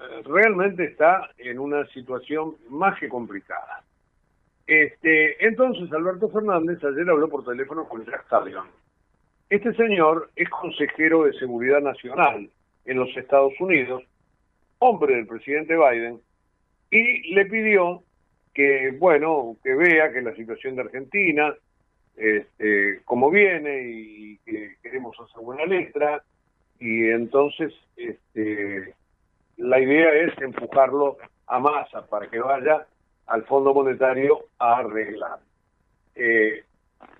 Eh, 0.00 0.22
realmente 0.24 0.84
está 0.84 1.30
en 1.36 1.58
una 1.58 1.86
situación 1.88 2.56
más 2.68 2.98
que 2.98 3.08
complicada. 3.08 3.82
Este, 4.70 5.44
entonces 5.44 5.92
Alberto 5.92 6.28
Fernández 6.28 6.78
ayer 6.84 7.10
habló 7.10 7.28
por 7.28 7.44
teléfono 7.44 7.88
con 7.88 8.06
Jack 8.06 8.28
Sullivan. 8.28 8.68
Este 9.48 9.74
señor 9.74 10.30
es 10.36 10.48
consejero 10.48 11.24
de 11.24 11.32
Seguridad 11.32 11.80
Nacional 11.80 12.48
en 12.84 12.96
los 12.96 13.08
Estados 13.16 13.52
Unidos, 13.58 14.04
hombre 14.78 15.16
del 15.16 15.26
presidente 15.26 15.74
Biden, 15.76 16.20
y 16.88 17.34
le 17.34 17.46
pidió 17.46 18.04
que, 18.54 18.94
bueno, 18.96 19.56
que 19.64 19.74
vea 19.74 20.12
que 20.12 20.22
la 20.22 20.36
situación 20.36 20.76
de 20.76 20.82
Argentina, 20.82 21.52
este, 22.16 23.00
como 23.04 23.28
viene 23.28 23.82
y 23.88 24.38
que 24.46 24.76
queremos 24.84 25.18
hacer 25.18 25.42
buena 25.42 25.66
letra, 25.66 26.22
y 26.78 27.08
entonces 27.08 27.74
este, 27.96 28.94
la 29.56 29.80
idea 29.80 30.14
es 30.14 30.40
empujarlo 30.40 31.16
a 31.48 31.58
masa 31.58 32.06
para 32.06 32.30
que 32.30 32.38
vaya 32.38 32.86
al 33.30 33.44
Fondo 33.44 33.72
Monetario 33.72 34.46
a 34.58 34.78
arreglar. 34.78 35.38
Eh, 36.16 36.64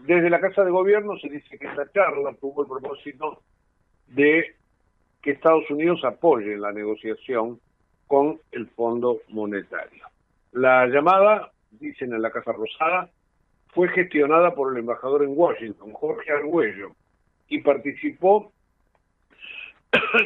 desde 0.01 0.29
la 0.29 0.41
Casa 0.41 0.65
de 0.65 0.71
Gobierno 0.71 1.17
se 1.19 1.29
dice 1.29 1.57
que 1.57 1.67
esta 1.67 1.91
charla 1.93 2.35
tuvo 2.41 2.63
el 2.63 2.69
propósito 2.69 3.41
de 4.09 4.57
que 5.23 5.31
Estados 5.31 5.71
Unidos 5.71 6.05
apoye 6.05 6.57
la 6.57 6.73
negociación 6.73 7.61
con 8.09 8.41
el 8.51 8.67
Fondo 8.71 9.21
Monetario. 9.29 10.05
La 10.53 10.89
llamada, 10.89 11.53
dicen 11.71 12.13
en 12.13 12.23
la 12.23 12.33
Casa 12.33 12.53
Rosada, 12.53 13.09
fue 13.69 13.89
gestionada 13.91 14.53
por 14.53 14.73
el 14.73 14.81
embajador 14.81 15.23
en 15.23 15.39
Washington, 15.39 15.93
Jorge 15.93 16.33
Argüello, 16.33 16.91
y 17.49 17.61
participó 17.61 18.51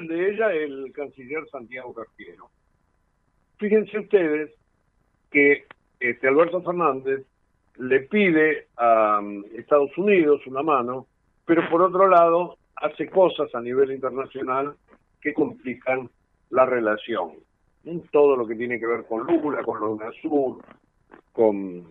de 0.09 0.31
ella 0.31 0.51
el 0.51 0.91
canciller 0.95 1.47
Santiago 1.51 1.93
Castiero. 1.93 2.49
Fíjense 3.59 3.99
ustedes 3.99 4.51
que 5.31 5.67
este 6.01 6.29
Alberto 6.29 6.63
Fernández 6.63 7.27
le 7.77 8.01
pide 8.01 8.69
a 8.77 9.19
um, 9.21 9.45
Estados 9.55 9.97
Unidos 9.99 10.47
una 10.47 10.63
mano, 10.63 11.07
pero 11.45 11.69
por 11.69 11.83
otro 11.83 12.09
lado 12.09 12.57
hace 12.77 13.09
cosas 13.09 13.55
a 13.55 13.61
nivel 13.61 13.91
internacional 13.91 14.75
que 15.21 15.35
complican 15.35 16.09
la 16.51 16.67
relación 16.67 17.33
todo 18.11 18.37
lo 18.37 18.47
que 18.47 18.55
tiene 18.55 18.79
que 18.79 18.87
ver 18.87 19.05
con 19.05 19.27
Lula, 19.27 19.63
con 19.63 19.79
Luna 19.79 20.11
Sur, 20.23 20.59
con 21.33 21.83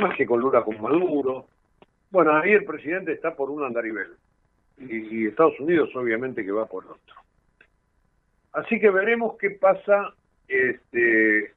más 0.00 0.16
que 0.16 0.26
con 0.26 0.40
Lula, 0.40 0.62
con 0.62 0.80
Maduro. 0.80 1.46
Bueno, 2.10 2.36
ahí 2.36 2.52
el 2.52 2.64
presidente 2.64 3.12
está 3.12 3.34
por 3.34 3.50
un 3.50 3.64
andarivel 3.64 4.08
y, 4.78 4.96
y 4.96 5.26
Estados 5.26 5.58
Unidos 5.60 5.94
obviamente 5.94 6.44
que 6.44 6.52
va 6.52 6.66
por 6.66 6.84
otro. 6.84 7.14
Así 8.52 8.80
que 8.80 8.90
veremos 8.90 9.36
qué 9.38 9.50
pasa 9.50 10.14
este, 10.48 11.52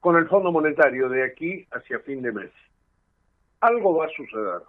con 0.00 0.16
el 0.16 0.28
Fondo 0.28 0.52
Monetario 0.52 1.08
de 1.08 1.24
aquí 1.24 1.66
hacia 1.72 2.00
fin 2.00 2.22
de 2.22 2.32
mes. 2.32 2.50
Algo 3.60 3.96
va 3.96 4.06
a 4.06 4.10
suceder 4.10 4.62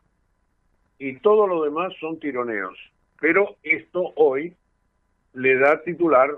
y 0.98 1.18
todo 1.20 1.48
lo 1.48 1.63
demás 1.63 1.94
son 2.00 2.20
tironeos, 2.20 2.78
pero 3.20 3.56
esto 3.63 4.13
hoy 4.15 4.54
le 5.34 5.58
da 5.58 5.82
titular 5.84 6.30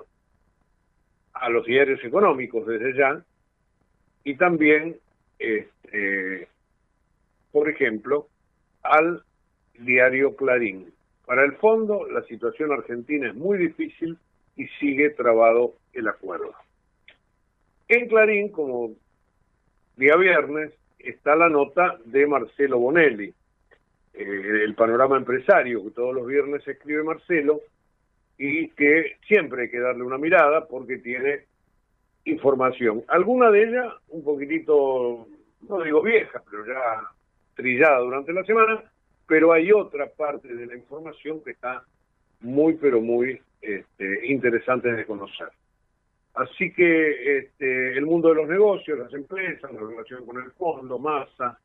a 1.34 1.50
los 1.50 1.66
diarios 1.66 2.04
económicos 2.04 2.68
desde 2.68 2.96
ya 2.96 3.24
y 4.24 4.36
también, 4.36 4.98
este, 5.40 6.48
por 7.52 7.70
ejemplo, 7.70 8.28
al 8.84 9.24
diario 9.80 10.36
Clarín. 10.36 10.94
Para 11.26 11.44
el 11.44 11.54
fondo, 11.54 12.08
la 12.08 12.22
situación 12.24 12.72
argentina 12.72 13.30
es 13.30 13.36
muy 13.36 13.58
difícil 13.58 14.18
y 14.56 14.68
sigue 14.80 15.10
trabado 15.12 15.74
el 15.94 16.08
acuerdo. 16.08 16.54
En 17.94 18.08
Clarín, 18.08 18.48
como 18.48 18.92
día 19.98 20.16
viernes, 20.16 20.72
está 20.98 21.36
la 21.36 21.50
nota 21.50 21.98
de 22.06 22.26
Marcelo 22.26 22.80
Bonelli, 22.80 23.34
eh, 24.14 24.62
el 24.64 24.74
panorama 24.76 25.18
empresario, 25.18 25.84
que 25.84 25.92
todos 25.92 26.16
los 26.16 26.26
viernes 26.26 26.66
escribe 26.66 27.04
Marcelo, 27.04 27.60
y 28.38 28.70
que 28.70 29.18
siempre 29.28 29.64
hay 29.64 29.70
que 29.70 29.82
darle 29.82 30.04
una 30.04 30.18
mirada 30.18 30.70
porque 30.70 31.00
tiene 31.00 31.42
información. 32.24 33.04
Alguna 33.10 33.52
de 33.52 33.64
ellas 33.64 33.94
un 34.08 34.24
poquitito, 34.24 35.28
no 35.68 35.82
digo 35.82 36.02
vieja, 36.02 36.42
pero 36.50 36.66
ya 36.66 37.10
trillada 37.56 38.00
durante 38.00 38.32
la 38.32 38.46
semana, 38.46 38.82
pero 39.28 39.52
hay 39.52 39.70
otra 39.74 40.08
parte 40.08 40.48
de 40.48 40.66
la 40.66 40.78
información 40.78 41.44
que 41.44 41.52
está 41.52 41.84
muy, 42.40 42.76
pero 42.76 43.02
muy 43.02 43.42
este, 43.62 44.28
interesante 44.28 44.94
de 44.94 45.06
conocer. 45.06 45.50
Así 46.34 46.72
que 46.74 47.38
este, 47.40 47.98
el 47.98 48.06
mundo 48.06 48.30
de 48.30 48.36
los 48.36 48.48
negocios, 48.48 48.98
las 48.98 49.14
empresas, 49.14 49.72
la 49.72 49.80
relación 49.80 50.26
con 50.26 50.38
el 50.38 50.52
fondo, 50.52 50.98
masa, 50.98 51.60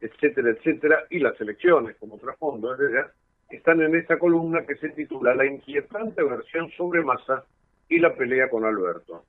etcétera, 0.00 0.50
etcétera, 0.50 1.04
y 1.10 1.18
las 1.18 1.40
elecciones 1.40 1.96
como 1.96 2.18
trasfondo, 2.18 2.76
desde 2.76 3.04
están 3.50 3.80
en 3.82 3.94
esta 3.94 4.18
columna 4.18 4.64
que 4.66 4.76
se 4.76 4.90
titula 4.90 5.34
La 5.34 5.46
inquietante 5.46 6.22
versión 6.22 6.70
sobre 6.72 7.02
Massa 7.02 7.44
y 7.88 7.98
la 7.98 8.14
pelea 8.14 8.48
con 8.48 8.64
Alberto. 8.64 9.24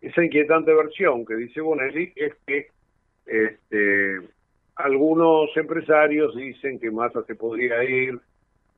Esa 0.00 0.24
inquietante 0.24 0.72
versión 0.72 1.24
que 1.24 1.36
dice 1.36 1.60
Bonelli 1.60 2.12
es 2.14 2.34
que 2.46 2.68
este, 3.24 4.20
algunos 4.76 5.56
empresarios 5.56 6.36
dicen 6.36 6.78
que 6.78 6.90
Massa 6.90 7.24
se 7.24 7.34
podría 7.34 7.82
ir 7.82 8.20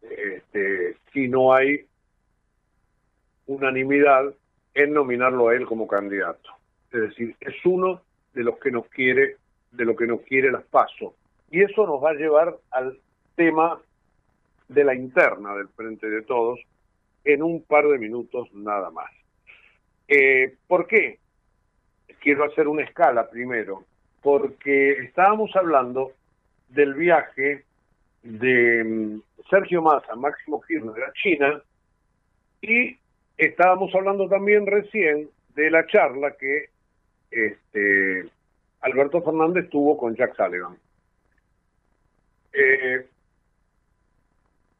este, 0.02 0.96
si 1.12 1.28
no 1.28 1.52
hay 1.52 1.84
unanimidad 3.46 4.32
en 4.84 4.92
nominarlo 4.92 5.48
a 5.48 5.54
él 5.54 5.66
como 5.66 5.86
candidato. 5.86 6.50
Es 6.92 7.00
decir, 7.00 7.36
es 7.40 7.54
uno 7.64 8.00
de 8.34 8.44
los 8.44 8.58
que 8.58 8.70
nos 8.70 8.86
quiere, 8.86 9.36
de 9.72 9.84
lo 9.84 9.96
que 9.96 10.06
nos 10.06 10.22
quiere 10.22 10.50
las 10.50 10.64
PASO. 10.64 11.14
Y 11.50 11.62
eso 11.62 11.86
nos 11.86 12.02
va 12.02 12.10
a 12.10 12.14
llevar 12.14 12.56
al 12.70 12.98
tema 13.34 13.80
de 14.68 14.84
la 14.84 14.94
interna 14.94 15.54
del 15.54 15.68
Frente 15.68 16.08
de 16.08 16.22
Todos 16.22 16.60
en 17.24 17.42
un 17.42 17.62
par 17.62 17.86
de 17.88 17.98
minutos 17.98 18.52
nada 18.54 18.90
más. 18.90 19.10
Eh, 20.06 20.54
¿Por 20.66 20.86
qué? 20.86 21.18
Quiero 22.20 22.44
hacer 22.44 22.68
una 22.68 22.82
escala 22.82 23.28
primero, 23.28 23.84
porque 24.22 24.92
estábamos 24.92 25.54
hablando 25.56 26.12
del 26.68 26.94
viaje 26.94 27.64
de 28.22 28.84
mm, 28.84 29.20
Sergio 29.48 29.82
Massa, 29.82 30.14
Máximo 30.16 30.60
Kirchner 30.60 31.04
a 31.04 31.12
China, 31.12 31.62
y 32.60 32.96
estábamos 33.38 33.94
hablando 33.94 34.28
también 34.28 34.66
recién 34.66 35.30
de 35.54 35.70
la 35.70 35.86
charla 35.86 36.32
que 36.32 36.66
este, 37.30 38.28
Alberto 38.80 39.22
Fernández 39.22 39.70
tuvo 39.70 39.96
con 39.96 40.14
Jack 40.16 40.36
Sullivan. 40.36 40.76
Eh, 42.52 43.06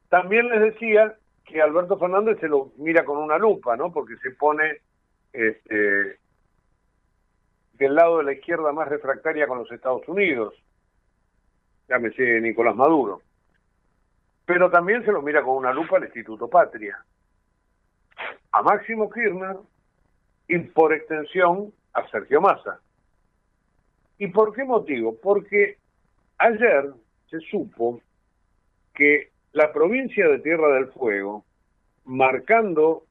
también 0.08 0.48
les 0.48 0.60
decía 0.60 1.16
que 1.44 1.62
Alberto 1.62 1.98
Fernández 1.98 2.38
se 2.40 2.48
lo 2.48 2.72
mira 2.76 3.04
con 3.04 3.18
una 3.18 3.38
lupa, 3.38 3.76
¿no? 3.76 3.92
Porque 3.92 4.16
se 4.16 4.32
pone 4.32 4.80
este, 5.32 6.18
del 7.74 7.94
lado 7.94 8.18
de 8.18 8.24
la 8.24 8.32
izquierda 8.32 8.72
más 8.72 8.88
refractaria 8.88 9.46
con 9.46 9.58
los 9.58 9.70
Estados 9.70 10.06
Unidos, 10.08 10.54
llámese 11.88 12.40
Nicolás 12.40 12.74
Maduro. 12.74 13.22
Pero 14.44 14.70
también 14.70 15.04
se 15.04 15.12
lo 15.12 15.22
mira 15.22 15.42
con 15.42 15.56
una 15.56 15.72
lupa 15.72 15.96
al 15.96 16.04
Instituto 16.04 16.48
Patria, 16.48 16.98
a 18.52 18.62
Máximo 18.62 19.10
Kirchner 19.10 19.56
y 20.48 20.58
por 20.58 20.92
extensión 20.92 21.72
a 21.92 22.08
Sergio 22.08 22.40
Massa. 22.40 22.80
¿Y 24.18 24.28
por 24.28 24.54
qué 24.54 24.64
motivo? 24.64 25.16
Porque 25.20 25.76
ayer 26.38 26.92
se 27.30 27.40
supo 27.40 28.00
que 28.94 29.30
la 29.52 29.72
provincia 29.72 30.28
de 30.28 30.40
Tierra 30.40 30.74
del 30.74 30.88
Fuego, 30.88 31.44
marcando 32.04 33.04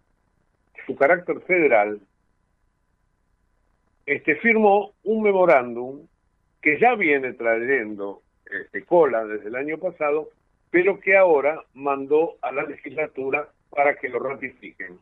su 0.86 0.96
carácter 0.96 1.42
federal, 1.42 2.02
este, 4.06 4.36
firmó 4.38 4.94
un 5.04 5.24
memorándum 5.24 6.08
que 6.62 6.80
ya 6.80 6.96
viene 6.96 7.34
trayendo 7.34 8.22
este, 8.46 8.84
cola 8.86 9.26
desde 9.26 9.50
el 9.50 9.56
año 9.56 9.78
pasado, 9.78 10.30
pero 10.72 11.00
que 11.00 11.16
ahora 11.16 11.64
mandó 11.74 12.36
a 12.42 12.52
la 12.52 12.64
legislatura 12.64 13.50
para 13.70 13.96
que 13.96 14.10
lo 14.10 14.20
ratifiquen. 14.20 15.00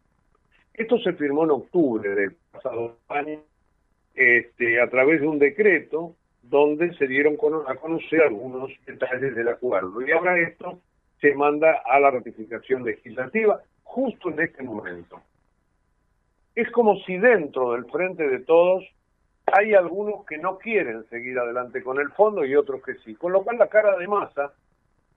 Esto 0.78 0.98
se 1.00 1.14
firmó 1.14 1.46
en 1.46 1.52
octubre 1.52 2.10
del 2.16 2.36
pasado 2.52 2.98
año 3.08 3.40
este, 4.14 4.82
a 4.82 4.90
través 4.90 5.22
de 5.22 5.28
un 5.28 5.40
decreto 5.40 6.16
donde 6.44 6.94
se 6.96 7.08
dieron 7.08 7.38
a 7.68 7.76
conocer 7.76 8.22
algunos 8.22 8.72
detalles 8.86 9.36
del 9.36 9.48
acuerdo. 9.48 10.06
Y 10.06 10.12
ahora 10.12 10.38
esto 10.38 10.80
se 11.22 11.34
manda 11.34 11.82
a 11.86 12.00
la 12.00 12.12
ratificación 12.12 12.84
legislativa 12.84 13.62
justo 13.84 14.30
en 14.30 14.42
este 14.42 14.64
momento. 14.64 15.22
Es 16.54 16.70
como 16.72 16.98
si 17.06 17.18
dentro 17.18 17.72
del 17.72 17.86
frente 17.86 18.28
de 18.28 18.40
todos 18.40 18.84
hay 19.46 19.74
algunos 19.74 20.26
que 20.26 20.38
no 20.38 20.58
quieren 20.58 21.06
seguir 21.10 21.40
adelante 21.40 21.84
con 21.84 22.00
el 22.00 22.10
fondo 22.12 22.46
y 22.46 22.56
otros 22.56 22.84
que 22.84 22.96
sí. 22.96 23.16
Con 23.16 23.32
lo 23.32 23.44
cual 23.44 23.58
la 23.58 23.68
cara 23.68 23.98
de 23.98 24.08
masa, 24.08 24.54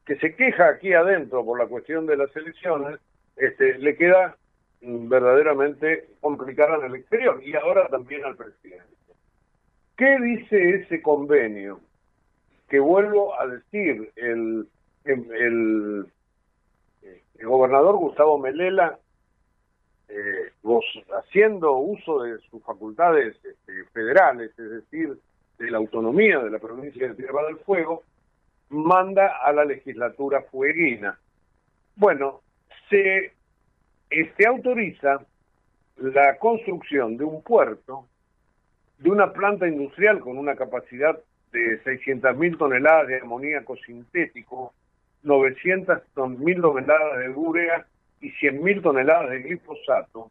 que 0.07 0.16
se 0.16 0.37
queja 0.37 0.68
aquí 0.68 0.92
adentro 0.92 1.44
por 1.44 1.59
la 1.59 1.66
cuestión 1.66 2.07
de 2.07 2.16
las 2.16 2.35
elecciones, 2.37 3.01
este, 3.37 3.79
le 3.79 3.97
queda 3.97 4.37
verdaderamente 4.81 6.09
complicada 6.21 6.77
en 6.77 6.85
el 6.87 6.95
exterior 6.97 7.43
y 7.43 7.55
ahora 7.57 7.88
también 7.88 8.25
al 8.25 8.37
presidente. 8.37 8.85
¿Qué 9.97 10.19
dice 10.21 10.71
ese 10.77 11.03
convenio? 11.03 11.81
Que 12.69 12.79
vuelvo 12.79 13.38
a 13.41 13.47
decir, 13.47 14.12
el, 14.17 14.69
el, 15.05 16.07
el 17.38 17.47
gobernador 17.47 17.97
Gustavo 17.97 18.38
Melela 18.38 18.99
eh, 20.09 20.53
haciendo 21.19 21.77
uso 21.77 22.23
de 22.23 22.38
sus 22.51 22.62
facultades 22.62 23.37
este, 23.45 23.85
federales, 23.93 24.51
es 24.59 24.71
decir, 24.71 25.19
de 25.59 25.71
la 25.71 25.79
autonomía 25.79 26.38
de 26.38 26.51
la 26.51 26.59
provincia 26.59 27.09
de 27.09 27.14
Tierra 27.14 27.45
del 27.47 27.59
Fuego, 27.59 28.03
manda 28.71 29.38
a 29.43 29.53
la 29.53 29.64
legislatura 29.64 30.43
fueguina. 30.43 31.19
Bueno, 31.97 32.41
se 32.88 33.33
este, 34.11 34.47
autoriza 34.47 35.21
la 35.97 36.38
construcción 36.38 37.16
de 37.16 37.25
un 37.25 37.42
puerto, 37.42 38.07
de 38.99 39.11
una 39.11 39.33
planta 39.33 39.66
industrial 39.66 40.21
con 40.21 40.38
una 40.38 40.57
capacidad 40.57 41.18
de 41.53 41.83
600.000 41.83 42.59
toneladas 42.59 43.09
de 43.09 43.21
amoníaco 43.21 43.77
sintético, 43.77 44.73
900.000 45.25 46.61
toneladas 46.61 47.18
de 47.18 47.29
urea 47.31 47.87
y 48.21 48.31
100.000 48.33 48.83
toneladas 48.83 49.31
de 49.31 49.42
glifosato, 49.42 50.31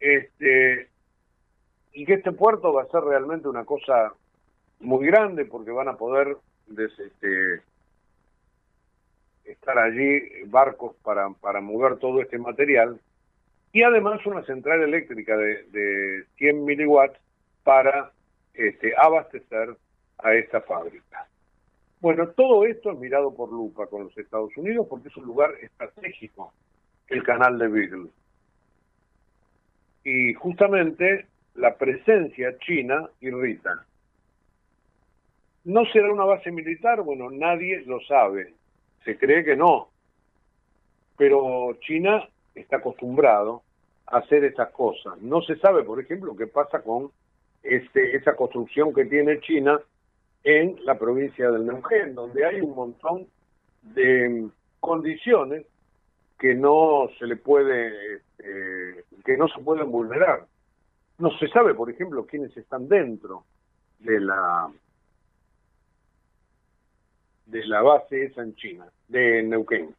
este, 0.00 0.88
y 1.92 2.04
que 2.04 2.14
este 2.14 2.32
puerto 2.32 2.72
va 2.72 2.82
a 2.82 2.88
ser 2.88 3.02
realmente 3.02 3.48
una 3.48 3.64
cosa 3.64 4.12
muy 4.80 5.06
grande 5.06 5.44
porque 5.44 5.70
van 5.70 5.88
a 5.88 5.96
poder 5.96 6.36
este, 6.70 7.62
estar 9.50 9.78
allí 9.78 10.20
barcos 10.46 10.94
para, 11.02 11.30
para 11.30 11.60
mover 11.60 11.96
todo 11.96 12.20
este 12.20 12.38
material 12.38 13.00
y 13.72 13.82
además 13.82 14.24
una 14.26 14.44
central 14.44 14.82
eléctrica 14.82 15.36
de, 15.36 15.64
de 15.64 16.24
100 16.36 16.64
miliwatts 16.64 17.18
para 17.64 18.12
este, 18.54 18.94
abastecer 18.96 19.76
a 20.18 20.34
esta 20.34 20.60
fábrica. 20.62 21.26
Bueno, 22.00 22.28
todo 22.28 22.64
esto 22.64 22.92
es 22.92 22.98
mirado 22.98 23.34
por 23.34 23.52
lupa 23.52 23.86
con 23.86 24.04
los 24.04 24.16
Estados 24.16 24.56
Unidos 24.56 24.86
porque 24.88 25.08
es 25.08 25.16
un 25.16 25.26
lugar 25.26 25.50
estratégico, 25.60 26.52
el 27.08 27.22
canal 27.22 27.58
de 27.58 27.68
Beagle. 27.68 28.08
Y 30.04 30.34
justamente 30.34 31.26
la 31.54 31.76
presencia 31.76 32.56
china 32.58 33.08
irrita. 33.20 33.84
¿No 35.64 35.84
será 35.86 36.12
una 36.12 36.24
base 36.24 36.50
militar? 36.50 37.02
Bueno, 37.02 37.30
nadie 37.30 37.82
lo 37.84 38.00
sabe. 38.00 38.54
Se 39.04 39.18
cree 39.18 39.44
que 39.44 39.56
no. 39.56 39.88
Pero 41.16 41.74
China 41.80 42.28
está 42.54 42.76
acostumbrado 42.76 43.62
a 44.06 44.18
hacer 44.18 44.44
estas 44.44 44.70
cosas. 44.70 45.20
No 45.20 45.42
se 45.42 45.56
sabe, 45.56 45.82
por 45.82 46.00
ejemplo, 46.00 46.36
qué 46.36 46.46
pasa 46.46 46.82
con 46.82 47.10
este, 47.62 48.16
esa 48.16 48.34
construcción 48.36 48.94
que 48.94 49.04
tiene 49.04 49.40
China 49.40 49.80
en 50.44 50.78
la 50.84 50.98
provincia 50.98 51.50
del 51.50 51.66
Neuquén, 51.66 52.14
donde 52.14 52.44
hay 52.44 52.60
un 52.60 52.74
montón 52.74 53.26
de 53.82 54.48
condiciones 54.80 55.66
que 56.38 56.54
no 56.54 57.08
se 57.18 57.26
le 57.26 57.36
puede, 57.36 58.22
eh, 58.38 59.04
que 59.24 59.36
no 59.36 59.48
se 59.48 59.60
pueden 59.60 59.90
vulnerar. 59.90 60.46
No 61.18 61.36
se 61.38 61.48
sabe, 61.48 61.74
por 61.74 61.90
ejemplo, 61.90 62.26
quiénes 62.26 62.56
están 62.56 62.88
dentro 62.88 63.44
de 63.98 64.20
la 64.20 64.70
de 67.48 67.66
la 67.66 67.82
base 67.82 68.24
esa 68.24 68.42
en 68.42 68.54
China, 68.54 68.86
de 69.08 69.42
Neuquén. 69.42 69.94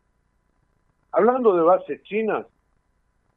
Hablando 1.12 1.56
de 1.56 1.64
bases 1.64 2.02
chinas, 2.04 2.46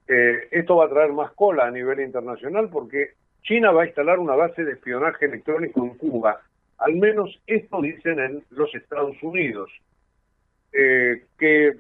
eh, 0.09 0.49
esto 0.51 0.77
va 0.77 0.87
a 0.87 0.91
traer 0.91 1.13
más 1.13 1.33
cola 1.33 1.67
a 1.67 1.71
nivel 1.71 2.01
internacional 2.01 2.69
porque 2.71 3.15
China 3.43 3.73
va 3.73 3.83
a 3.83 3.87
instalar 3.87 4.19
una 4.19 4.35
base 4.35 4.65
de 4.65 4.73
espionaje 4.73 5.27
electrónico 5.27 5.83
en 5.83 5.95
Cuba 5.97 6.41
al 6.83 6.97
menos 6.97 7.41
esto 7.47 7.81
dicen 7.81 8.19
en 8.19 8.43
los 8.51 8.75
Estados 8.75 9.17
Unidos, 9.23 9.71
eh, 10.73 11.23
que 11.39 11.77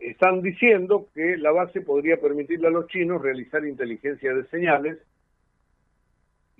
están 0.00 0.42
diciendo 0.42 1.06
que 1.14 1.36
la 1.36 1.52
base 1.52 1.80
podría 1.80 2.20
permitirle 2.20 2.66
a 2.66 2.70
los 2.70 2.88
chinos 2.88 3.22
realizar 3.22 3.64
inteligencia 3.64 4.34
de 4.34 4.46
señales 4.46 4.98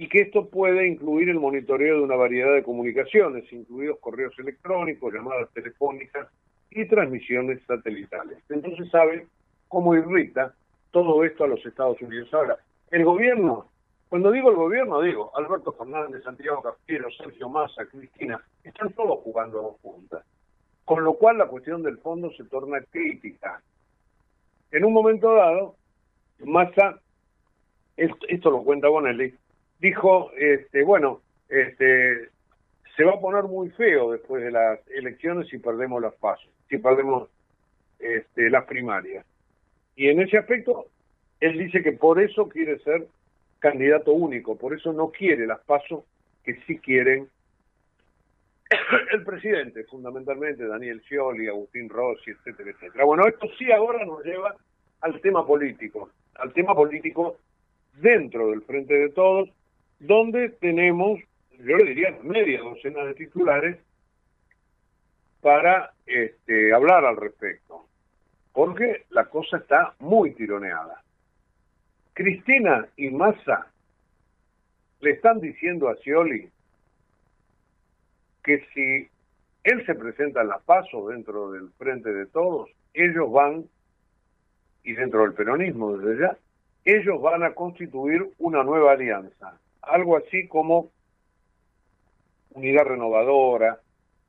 y 0.00 0.08
que 0.08 0.22
esto 0.22 0.48
puede 0.48 0.86
incluir 0.86 1.28
el 1.28 1.38
monitoreo 1.38 1.98
de 1.98 2.02
una 2.04 2.16
variedad 2.16 2.54
de 2.54 2.62
comunicaciones, 2.62 3.44
incluidos 3.52 3.98
correos 3.98 4.32
electrónicos, 4.38 5.12
llamadas 5.12 5.52
telefónicas 5.52 6.26
y 6.70 6.86
transmisiones 6.86 7.60
satelitales. 7.66 8.38
Entonces 8.48 8.88
saben 8.88 9.28
cómo 9.68 9.94
irrita 9.94 10.54
todo 10.90 11.22
esto 11.22 11.44
a 11.44 11.48
los 11.48 11.64
Estados 11.66 12.00
Unidos. 12.00 12.32
Ahora, 12.32 12.56
el 12.90 13.04
gobierno 13.04 13.68
cuando 14.08 14.32
digo 14.32 14.48
el 14.48 14.56
gobierno, 14.56 15.02
digo 15.02 15.30
Alberto 15.36 15.70
Fernández, 15.72 16.24
Santiago 16.24 16.62
Cafiero, 16.62 17.10
Sergio 17.10 17.50
Massa, 17.50 17.84
Cristina, 17.84 18.42
están 18.64 18.94
todos 18.94 19.20
jugando 19.20 19.76
juntas. 19.82 20.24
Con 20.86 21.04
lo 21.04 21.12
cual 21.12 21.36
la 21.36 21.46
cuestión 21.46 21.82
del 21.82 21.98
fondo 21.98 22.32
se 22.32 22.44
torna 22.44 22.80
crítica. 22.90 23.62
En 24.70 24.86
un 24.86 24.94
momento 24.94 25.34
dado, 25.34 25.76
Massa, 26.38 26.98
esto, 27.96 28.50
lo 28.50 28.64
cuenta 28.64 28.88
Bonelli, 28.88 29.34
dijo, 29.80 30.30
este, 30.36 30.82
bueno, 30.82 31.20
este, 31.48 32.28
se 32.96 33.04
va 33.04 33.14
a 33.14 33.20
poner 33.20 33.44
muy 33.44 33.70
feo 33.70 34.12
después 34.12 34.42
de 34.42 34.50
las 34.50 34.78
elecciones 34.90 35.48
si 35.48 35.58
perdemos 35.58 36.00
las 36.02 36.14
pasos, 36.14 36.50
si 36.68 36.78
perdemos 36.78 37.28
este, 37.98 38.50
las 38.50 38.64
primarias. 38.64 39.24
Y 39.96 40.08
en 40.08 40.20
ese 40.20 40.38
aspecto 40.38 40.86
Él 41.40 41.58
dice 41.58 41.82
que 41.82 41.92
por 41.92 42.20
eso 42.20 42.48
quiere 42.48 42.78
ser 42.80 43.06
candidato 43.58 44.12
único, 44.12 44.56
por 44.56 44.74
eso 44.74 44.92
no 44.92 45.10
quiere 45.10 45.46
las 45.46 45.60
pasos 45.60 46.04
que 46.44 46.54
sí 46.66 46.78
quieren 46.78 47.28
el 49.12 49.24
presidente, 49.24 49.84
fundamentalmente 49.84 50.66
Daniel 50.66 51.00
Scioli, 51.02 51.48
Agustín 51.48 51.88
Rossi, 51.88 52.30
etcétera, 52.30 52.70
etcétera. 52.70 53.04
Bueno, 53.04 53.26
esto 53.26 53.48
sí 53.58 53.70
ahora 53.72 54.04
nos 54.04 54.24
lleva 54.24 54.54
al 55.00 55.20
tema 55.20 55.46
político, 55.46 56.10
al 56.34 56.52
tema 56.52 56.74
político 56.74 57.38
dentro 57.94 58.50
del 58.50 58.62
Frente 58.62 58.94
de 58.94 59.08
Todos, 59.10 59.50
donde 60.00 60.48
tenemos, 60.48 61.20
yo 61.58 61.76
le 61.76 61.84
diría, 61.84 62.18
media 62.22 62.60
docena 62.60 63.04
de 63.04 63.14
titulares 63.14 63.78
para 65.40 65.92
este, 66.06 66.72
hablar 66.72 67.04
al 67.04 67.16
respecto, 67.16 67.86
porque 68.52 69.04
la 69.10 69.26
cosa 69.26 69.58
está 69.58 69.94
muy 70.00 70.34
tironeada. 70.34 71.02
Cristina 72.14 72.86
y 72.96 73.10
Massa 73.10 73.68
le 75.00 75.10
están 75.12 75.40
diciendo 75.40 75.88
a 75.88 75.96
Scioli 75.96 76.50
que 78.42 78.66
si 78.74 79.08
él 79.64 79.86
se 79.86 79.94
presenta 79.94 80.42
en 80.42 80.48
la 80.48 80.58
PASO 80.58 81.08
dentro 81.08 81.52
del 81.52 81.70
frente 81.78 82.12
de 82.12 82.26
todos, 82.26 82.70
ellos 82.94 83.30
van, 83.30 83.64
y 84.82 84.92
dentro 84.94 85.22
del 85.22 85.34
peronismo 85.34 85.96
desde 85.96 86.22
ya, 86.22 86.36
ellos 86.84 87.20
van 87.20 87.42
a 87.42 87.52
constituir 87.54 88.30
una 88.38 88.64
nueva 88.64 88.92
alianza, 88.92 89.58
algo 89.82 90.16
así 90.16 90.48
como 90.48 90.90
unidad 92.54 92.84
renovadora 92.84 93.80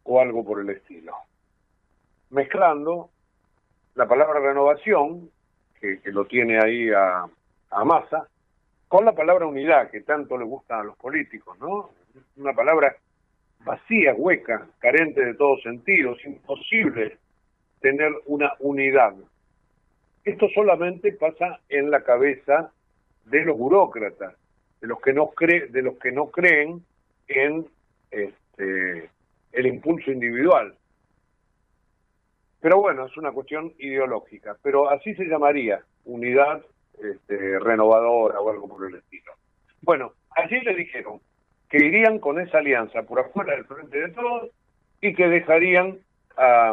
o 0.04 0.20
algo 0.20 0.44
por 0.44 0.62
el 0.62 0.70
estilo. 0.70 1.14
Mezclando 2.30 3.10
la 3.96 4.08
palabra 4.08 4.40
renovación, 4.40 5.30
que, 5.80 6.00
lo 6.06 6.26
tiene 6.26 6.60
ahí 6.60 6.90
a, 6.92 7.26
a 7.72 7.86
Massa, 7.86 8.28
con 8.88 9.06
la 9.06 9.14
palabra 9.14 9.46
unidad, 9.46 9.90
que 9.90 10.02
tanto 10.02 10.38
le 10.38 10.46
gusta 10.46 10.80
a 10.80 10.84
los 10.84 10.98
políticos, 10.98 11.58
¿no? 11.60 11.92
Una 12.38 12.54
palabra 12.54 12.96
vacía, 13.64 14.14
hueca, 14.14 14.68
carente 14.80 15.24
de 15.24 15.34
todo 15.36 15.58
sentido, 15.62 16.14
es 16.14 16.26
imposible 16.26 17.18
tener 17.80 18.12
una 18.26 18.54
unidad. 18.60 19.14
Esto 20.24 20.48
solamente 20.54 21.14
pasa 21.14 21.60
en 21.70 21.90
la 21.90 22.04
cabeza 22.04 22.72
de 23.26 23.46
los 23.46 23.58
burócratas, 23.58 24.36
de 24.82 24.88
los 24.88 25.00
que 25.00 25.14
no 25.14 25.32
de 25.40 25.82
los 25.82 25.98
que 25.98 26.12
no 26.12 26.32
creen 26.32 26.84
en 27.28 27.66
este, 28.10 29.10
el 29.52 29.66
impulso 29.68 30.12
individual. 30.12 30.76
Pero 32.60 32.80
bueno, 32.80 33.06
es 33.06 33.18
una 33.18 33.32
cuestión 33.32 33.74
ideológica, 33.80 34.58
pero 34.62 34.90
así 34.90 35.16
se 35.16 35.26
llamaría 35.26 35.82
unidad 36.06 36.62
este, 37.02 37.60
renovadora 37.60 38.40
o 38.40 38.50
algo 38.50 38.68
por 38.68 38.88
el 38.88 38.96
estilo. 38.96 39.32
Bueno, 39.82 40.14
allí 40.32 40.60
le 40.62 40.76
dijeron 40.76 41.20
que 41.70 41.78
irían 41.78 42.20
con 42.20 42.40
esa 42.40 42.60
alianza 42.60 43.04
por 43.04 43.20
afuera 43.20 43.56
del 43.56 43.66
frente 43.66 44.00
de 44.00 44.10
todos 44.10 44.50
y 45.00 45.14
que 45.14 45.28
dejarían 45.28 45.98
a, 46.38 46.70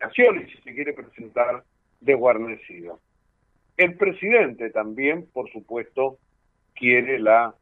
a 0.00 0.10
Scioli, 0.10 0.50
si 0.50 0.58
se 0.62 0.74
quiere 0.74 0.92
presentar, 0.92 1.64
desguarnecido. 2.00 2.98
El 3.76 3.96
presidente 3.96 4.70
también, 4.70 5.26
por 5.32 5.50
supuesto, 5.50 6.18
quiere 6.82 7.20
la, 7.20 7.54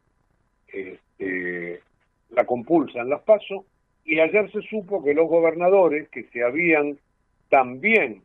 este, 0.69 1.83
la 2.31 2.47
compulsa 2.47 3.01
en 3.01 3.11
las 3.11 3.21
pasos 3.21 3.67
y 4.03 4.19
ayer 4.19 4.51
se 4.51 4.63
supo 4.63 5.05
que 5.05 5.13
los 5.13 5.29
gobernadores 5.29 6.09
que 6.09 6.25
se 6.33 6.43
habían 6.43 6.99
también 7.51 8.23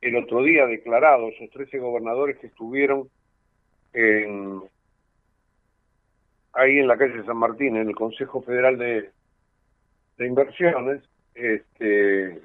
el 0.00 0.16
otro 0.16 0.42
día 0.42 0.64
declarado, 0.64 1.28
esos 1.28 1.50
13 1.50 1.78
gobernadores 1.80 2.38
que 2.38 2.46
estuvieron 2.46 3.10
en, 3.92 4.62
ahí 6.54 6.78
en 6.78 6.88
la 6.88 6.96
calle 6.96 7.22
San 7.26 7.36
Martín, 7.36 7.76
en 7.76 7.88
el 7.88 7.94
Consejo 7.94 8.40
Federal 8.40 8.78
de, 8.78 9.10
de 10.16 10.26
Inversiones, 10.26 11.02
este, 11.34 12.40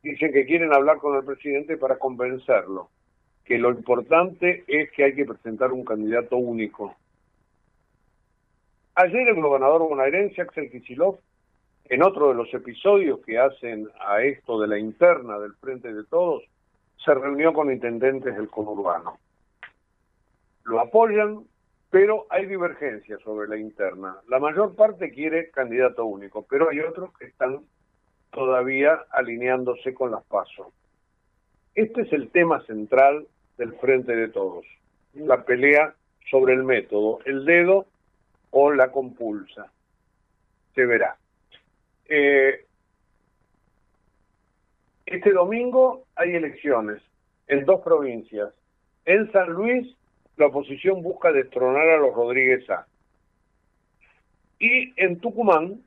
dicen 0.00 0.32
que 0.32 0.46
quieren 0.46 0.72
hablar 0.72 0.98
con 0.98 1.16
el 1.16 1.24
presidente 1.24 1.76
para 1.76 1.98
convencerlo, 1.98 2.88
que 3.44 3.58
lo 3.58 3.70
importante 3.70 4.64
es 4.66 4.90
que 4.92 5.04
hay 5.04 5.14
que 5.14 5.26
presentar 5.26 5.72
un 5.72 5.84
candidato 5.84 6.36
único. 6.36 6.96
Ayer 8.94 9.28
el 9.28 9.42
gobernador 9.42 9.82
bonaerense, 9.82 10.40
Axel 10.40 10.70
Kicillof, 10.70 11.18
en 11.86 12.02
otro 12.02 12.28
de 12.28 12.34
los 12.34 12.52
episodios 12.54 13.20
que 13.20 13.38
hacen 13.38 13.88
a 14.00 14.22
esto 14.22 14.58
de 14.60 14.68
la 14.68 14.78
interna 14.78 15.38
del 15.38 15.54
Frente 15.54 15.92
de 15.92 16.04
Todos, 16.04 16.44
se 17.04 17.12
reunió 17.12 17.52
con 17.52 17.70
intendentes 17.70 18.34
del 18.34 18.48
conurbano. 18.48 19.18
Lo 20.64 20.80
apoyan, 20.80 21.44
pero 21.90 22.26
hay 22.30 22.46
divergencias 22.46 23.20
sobre 23.20 23.48
la 23.48 23.58
interna. 23.58 24.16
La 24.28 24.38
mayor 24.38 24.74
parte 24.74 25.10
quiere 25.10 25.50
candidato 25.50 26.06
único, 26.06 26.46
pero 26.48 26.70
hay 26.70 26.80
otros 26.80 27.12
que 27.18 27.26
están 27.26 27.60
todavía 28.30 29.04
alineándose 29.10 29.92
con 29.92 30.12
las 30.12 30.24
pasos. 30.24 30.68
Este 31.74 32.02
es 32.02 32.12
el 32.12 32.30
tema 32.30 32.62
central 32.62 33.26
del 33.58 33.74
Frente 33.74 34.14
de 34.14 34.28
Todos, 34.28 34.66
la 35.14 35.44
pelea 35.44 35.94
sobre 36.30 36.54
el 36.54 36.64
método, 36.64 37.20
el 37.24 37.44
dedo 37.44 37.86
o 38.50 38.72
la 38.72 38.90
compulsa. 38.90 39.70
Se 40.74 40.84
verá. 40.86 41.16
Eh, 42.06 42.64
este 45.06 45.32
domingo 45.32 46.04
hay 46.16 46.34
elecciones 46.34 47.02
en 47.46 47.64
dos 47.64 47.80
provincias. 47.82 48.52
En 49.04 49.30
San 49.32 49.50
Luis, 49.50 49.94
la 50.36 50.46
oposición 50.46 51.02
busca 51.02 51.30
destronar 51.30 51.88
a 51.88 51.98
los 51.98 52.14
Rodríguez 52.14 52.68
A. 52.70 52.86
Y 54.58 54.92
en 54.96 55.20
Tucumán, 55.20 55.82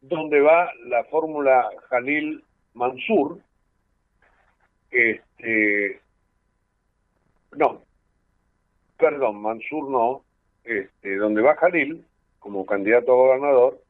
donde 0.00 0.40
va 0.40 0.70
la 0.86 1.04
fórmula 1.04 1.68
Jalil 1.88 2.42
Mansur, 2.74 3.38
este, 4.90 6.00
no, 7.56 7.82
perdón, 8.98 9.42
Mansur 9.42 9.88
no, 9.90 10.22
este, 10.64 11.16
donde 11.16 11.42
va 11.42 11.56
Jalil 11.56 12.04
como 12.38 12.64
candidato 12.64 13.12
a 13.12 13.16
gobernador, 13.16 13.80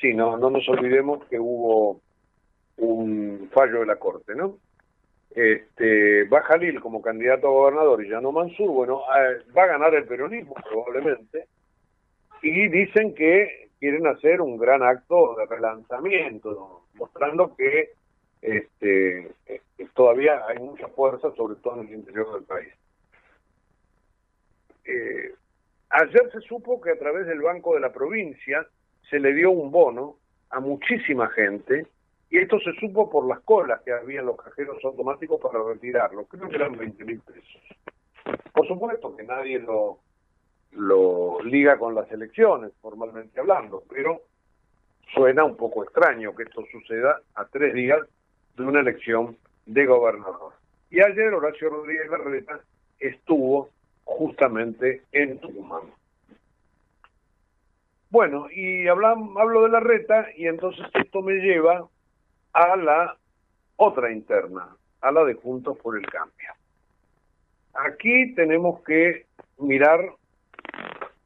Sí, 0.00 0.12
no, 0.12 0.36
no 0.36 0.50
nos 0.50 0.68
olvidemos 0.68 1.24
que 1.26 1.38
hubo 1.38 2.00
un 2.76 3.48
fallo 3.52 3.80
de 3.80 3.86
la 3.86 3.96
Corte, 3.96 4.34
¿no? 4.34 4.58
Este, 5.30 6.24
va 6.24 6.42
Jalil 6.42 6.80
como 6.80 7.02
candidato 7.02 7.46
a 7.46 7.50
gobernador 7.50 8.04
y 8.04 8.10
ya 8.10 8.20
no 8.20 8.32
Mansur, 8.32 8.68
bueno, 8.68 9.02
eh, 9.18 9.42
va 9.56 9.64
a 9.64 9.68
ganar 9.68 9.94
el 9.94 10.04
peronismo 10.04 10.54
probablemente, 10.68 11.46
y 12.42 12.68
dicen 12.68 13.14
que 13.14 13.70
quieren 13.80 14.06
hacer 14.06 14.40
un 14.40 14.58
gran 14.58 14.82
acto 14.82 15.36
de 15.36 15.46
relanzamiento, 15.46 16.82
mostrando 16.94 17.54
que 17.56 17.92
este, 18.42 19.32
eh, 19.46 19.60
todavía 19.94 20.42
hay 20.46 20.58
mucha 20.58 20.88
fuerza, 20.88 21.32
sobre 21.34 21.56
todo 21.56 21.80
en 21.80 21.88
el 21.88 21.94
interior 21.94 22.34
del 22.34 22.44
país. 22.44 22.72
Eh, 24.84 25.34
ayer 25.90 26.30
se 26.32 26.40
supo 26.40 26.80
que 26.80 26.90
a 26.90 26.98
través 26.98 27.26
del 27.26 27.40
Banco 27.40 27.74
de 27.74 27.80
la 27.80 27.92
Provincia 27.92 28.66
se 29.08 29.18
le 29.18 29.32
dio 29.32 29.50
un 29.50 29.70
bono 29.70 30.16
a 30.50 30.60
muchísima 30.60 31.28
gente 31.28 31.86
y 32.30 32.38
esto 32.38 32.58
se 32.60 32.72
supo 32.74 33.10
por 33.10 33.26
las 33.26 33.40
colas 33.40 33.80
que 33.82 33.92
había 33.92 34.20
en 34.20 34.26
los 34.26 34.36
cajeros 34.36 34.84
automáticos 34.84 35.40
para 35.40 35.62
retirarlo. 35.62 36.24
Creo 36.24 36.48
que 36.48 36.56
eran 36.56 36.76
20 36.76 37.04
mil 37.04 37.20
pesos. 37.20 37.62
Por 38.52 38.66
supuesto 38.66 39.14
que 39.16 39.22
nadie 39.22 39.58
lo, 39.58 39.98
lo 40.72 41.42
liga 41.42 41.78
con 41.78 41.94
las 41.94 42.10
elecciones, 42.10 42.72
formalmente 42.80 43.38
hablando, 43.38 43.84
pero 43.88 44.22
suena 45.12 45.44
un 45.44 45.56
poco 45.56 45.84
extraño 45.84 46.34
que 46.34 46.44
esto 46.44 46.64
suceda 46.72 47.20
a 47.34 47.44
tres 47.46 47.74
días 47.74 48.00
de 48.56 48.62
una 48.64 48.80
elección 48.80 49.36
de 49.66 49.86
gobernador. 49.86 50.52
Y 50.90 51.00
ayer 51.00 51.32
Horacio 51.32 51.70
Rodríguez 51.70 52.08
Larreta 52.10 52.60
estuvo 52.98 53.70
justamente 54.04 55.02
en 55.12 55.38
Tucumán. 55.38 55.82
Bueno, 58.10 58.46
y 58.50 58.86
hablo 58.86 59.62
de 59.62 59.68
la 59.68 59.80
reta 59.80 60.28
y 60.36 60.46
entonces 60.46 60.86
esto 60.94 61.20
me 61.20 61.34
lleva 61.34 61.88
a 62.52 62.76
la 62.76 63.16
otra 63.76 64.12
interna, 64.12 64.68
a 65.00 65.10
la 65.10 65.24
de 65.24 65.34
Juntos 65.34 65.76
por 65.78 65.98
el 65.98 66.06
Cambio. 66.06 66.50
Aquí 67.74 68.32
tenemos 68.34 68.82
que 68.84 69.26
mirar 69.58 70.00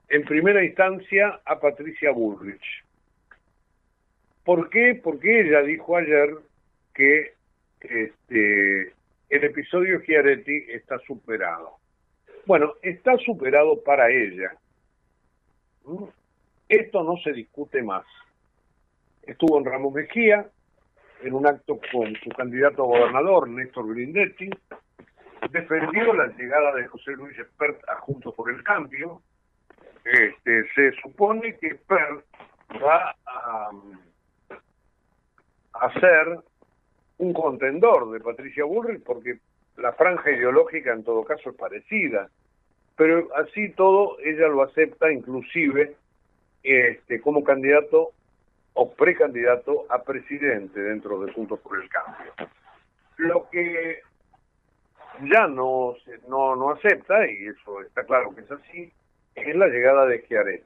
en 0.09 0.25
primera 0.25 0.65
instancia 0.65 1.41
a 1.45 1.61
Patricia 1.61 2.11
Bullrich. 2.11 2.85
¿Por 4.45 4.71
qué? 4.71 4.99
Porque 5.03 5.43
ella 5.43 5.61
dijo 5.61 5.95
ayer 5.95 6.31
que 6.95 7.35
este, 7.81 8.95
el 9.29 9.45
episodio 9.45 10.01
Chiaretti 10.01 10.65
está 10.71 10.99
superado. 11.01 11.78
Bueno, 12.49 12.77
está 12.81 13.15
superado 13.19 13.79
para 13.85 14.09
ella. 14.09 14.57
Esto 16.67 17.05
no 17.05 17.19
se 17.19 17.35
discute 17.35 17.83
más. 17.83 18.07
Estuvo 19.23 19.59
en 19.59 19.67
Ramos 19.67 19.93
Mejía, 19.93 20.49
en 21.23 21.35
un 21.35 21.47
acto 21.47 21.79
con 21.93 22.17
su 22.17 22.31
candidato 22.31 22.85
a 22.85 22.87
gobernador, 22.87 23.51
Néstor 23.51 23.95
Grindetti, 23.95 24.49
defendió 25.51 26.15
la 26.15 26.29
llegada 26.29 26.75
de 26.75 26.87
José 26.87 27.13
Luis 27.13 27.39
Espert 27.39 27.87
a 27.87 27.97
Juntos 27.97 28.35
por 28.35 28.51
el 28.51 28.63
Cambio. 28.63 29.21
Este, 30.07 30.67
se 30.75 30.93
supone 31.03 31.55
que 31.59 31.67
Espert 31.67 32.25
va 32.83 33.15
a, 33.27 33.71
a 35.75 36.01
ser 36.01 36.39
un 37.19 37.35
contendor 37.35 38.11
de 38.11 38.21
Patricia 38.21 38.65
Bullrich 38.65 39.05
porque 39.05 39.39
la 39.79 39.93
franja 39.93 40.31
ideológica 40.31 40.93
en 40.93 41.05
todo 41.05 41.25
caso 41.25 41.51
es 41.51 41.57
parecida, 41.57 42.29
pero 42.97 43.29
así 43.37 43.71
todo 43.71 44.19
ella 44.21 44.49
lo 44.49 44.63
acepta 44.63 45.11
inclusive 45.13 45.95
este, 46.63 47.21
como 47.21 47.45
candidato 47.45 48.11
o 48.75 48.93
precandidato 48.93 49.87
a 49.89 50.03
presidente 50.03 50.81
dentro 50.81 51.21
de 51.21 51.33
Juntos 51.33 51.61
por 51.61 51.81
el 51.81 51.89
Cambio. 51.89 52.33
Lo 53.17 53.49
que 53.51 54.01
ya 55.23 55.47
no, 55.47 55.97
no, 56.29 56.55
no 56.55 56.71
acepta, 56.71 57.29
y 57.29 57.47
eso 57.47 57.81
está 57.83 58.05
claro 58.05 58.35
que 58.35 58.43
es 58.43 58.51
así, 58.51 58.93
es 59.35 59.57
la 59.57 59.69
llegada 59.69 60.07
de 60.07 60.23
Schiaretti. 60.23 60.65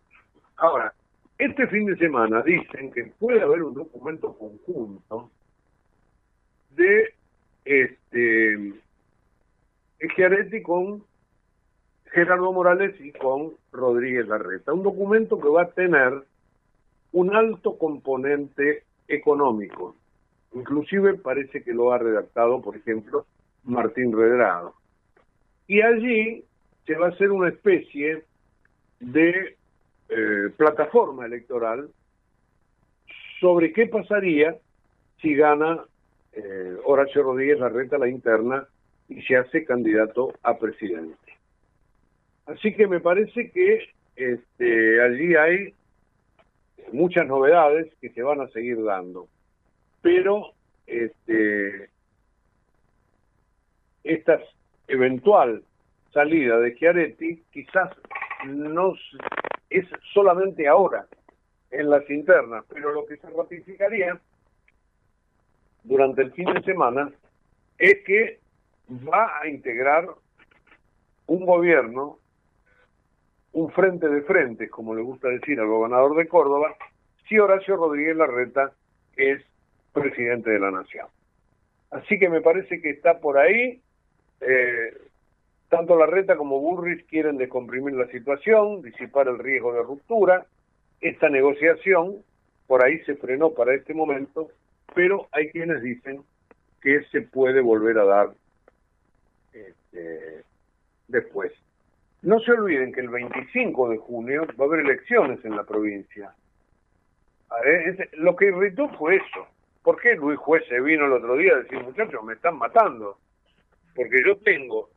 Ahora, 0.56 0.92
este 1.38 1.66
fin 1.68 1.86
de 1.86 1.96
semana 1.96 2.42
dicen 2.42 2.92
que 2.92 3.04
puede 3.18 3.40
haber 3.40 3.62
un 3.62 3.74
documento 3.74 4.36
conjunto 4.36 5.30
de 6.70 7.14
este 7.64 8.74
Schiaretti 10.10 10.62
con 10.62 11.04
Gerardo 12.06 12.52
Morales 12.52 12.94
y 13.00 13.12
con 13.12 13.52
Rodríguez 13.72 14.26
Larreta. 14.26 14.72
Un 14.72 14.82
documento 14.82 15.40
que 15.40 15.48
va 15.48 15.62
a 15.62 15.70
tener 15.70 16.24
un 17.12 17.34
alto 17.34 17.78
componente 17.78 18.84
económico. 19.08 19.96
Inclusive 20.54 21.14
parece 21.14 21.62
que 21.62 21.72
lo 21.72 21.92
ha 21.92 21.98
redactado, 21.98 22.60
por 22.60 22.76
ejemplo, 22.76 23.26
Martín 23.64 24.12
Redrado. 24.16 24.74
Y 25.66 25.80
allí 25.80 26.44
se 26.86 26.96
va 26.96 27.06
a 27.06 27.10
hacer 27.10 27.30
una 27.30 27.48
especie 27.48 28.24
de 29.00 29.56
eh, 30.08 30.50
plataforma 30.56 31.26
electoral 31.26 31.88
sobre 33.40 33.72
qué 33.72 33.86
pasaría 33.86 34.56
si 35.20 35.34
gana 35.34 35.84
eh, 36.32 36.76
Horacio 36.84 37.22
Rodríguez 37.22 37.58
Larreta 37.58 37.98
la 37.98 38.08
interna 38.08 38.66
y 39.08 39.22
se 39.22 39.36
hace 39.36 39.64
candidato 39.64 40.32
a 40.42 40.58
presidente. 40.58 41.16
Así 42.46 42.74
que 42.74 42.86
me 42.86 43.00
parece 43.00 43.50
que 43.50 43.88
este, 44.16 45.00
allí 45.02 45.34
hay 45.36 45.74
muchas 46.92 47.26
novedades 47.26 47.92
que 48.00 48.10
se 48.10 48.22
van 48.22 48.40
a 48.40 48.48
seguir 48.48 48.82
dando. 48.82 49.28
Pero 50.02 50.52
este, 50.86 51.90
esta 54.04 54.40
eventual 54.88 55.62
salida 56.12 56.58
de 56.58 56.74
Chiaretti 56.74 57.42
quizás 57.52 57.90
no 58.46 58.94
es 59.70 59.86
solamente 60.12 60.68
ahora 60.68 61.06
en 61.70 61.88
las 61.88 62.08
internas, 62.10 62.64
pero 62.68 62.92
lo 62.92 63.06
que 63.06 63.16
se 63.16 63.30
ratificaría 63.30 64.20
durante 65.84 66.22
el 66.22 66.32
fin 66.32 66.52
de 66.52 66.62
semana 66.62 67.10
es 67.78 68.04
que 68.04 68.41
va 68.90 69.40
a 69.40 69.48
integrar 69.48 70.08
un 71.26 71.46
gobierno, 71.46 72.18
un 73.52 73.70
frente 73.72 74.08
de 74.08 74.22
frentes, 74.22 74.70
como 74.70 74.94
le 74.94 75.02
gusta 75.02 75.28
decir 75.28 75.60
al 75.60 75.66
gobernador 75.66 76.16
de 76.16 76.28
Córdoba, 76.28 76.74
si 77.28 77.38
Horacio 77.38 77.76
Rodríguez 77.76 78.16
Larreta 78.16 78.72
es 79.16 79.42
presidente 79.92 80.50
de 80.50 80.58
la 80.58 80.70
nación. 80.70 81.06
Así 81.90 82.18
que 82.18 82.28
me 82.28 82.40
parece 82.40 82.80
que 82.80 82.90
está 82.90 83.18
por 83.18 83.38
ahí. 83.38 83.80
eh, 84.40 84.96
tanto 85.68 85.96
Larreta 85.96 86.36
como 86.36 86.60
Burris 86.60 87.02
quieren 87.04 87.38
descomprimir 87.38 87.94
la 87.94 88.06
situación, 88.08 88.82
disipar 88.82 89.26
el 89.28 89.38
riesgo 89.38 89.72
de 89.72 89.82
ruptura. 89.82 90.44
Esta 91.00 91.30
negociación 91.30 92.16
por 92.66 92.84
ahí 92.84 92.98
se 93.04 93.14
frenó 93.14 93.52
para 93.52 93.74
este 93.74 93.94
momento, 93.94 94.48
pero 94.94 95.28
hay 95.32 95.48
quienes 95.50 95.80
dicen 95.80 96.24
que 96.82 97.04
se 97.04 97.22
puede 97.22 97.62
volver 97.62 97.98
a 97.98 98.04
dar 98.04 98.30
este, 99.92 100.44
después. 101.08 101.52
No 102.22 102.38
se 102.40 102.52
olviden 102.52 102.92
que 102.92 103.00
el 103.00 103.08
25 103.08 103.90
de 103.90 103.98
junio 103.98 104.46
va 104.58 104.64
a 104.64 104.68
haber 104.68 104.80
elecciones 104.80 105.44
en 105.44 105.56
la 105.56 105.64
provincia. 105.64 106.32
Lo 108.12 108.36
que 108.36 108.46
irritó 108.46 108.88
fue 108.90 109.16
eso. 109.16 109.46
¿Por 109.82 110.00
qué 110.00 110.14
Luis 110.14 110.38
Juez 110.38 110.64
se 110.68 110.80
vino 110.80 111.06
el 111.06 111.12
otro 111.12 111.36
día 111.36 111.54
a 111.54 111.62
decir, 111.62 111.82
muchachos, 111.82 112.22
me 112.24 112.34
están 112.34 112.56
matando? 112.56 113.18
Porque 113.94 114.22
yo 114.24 114.36
tengo 114.38 114.90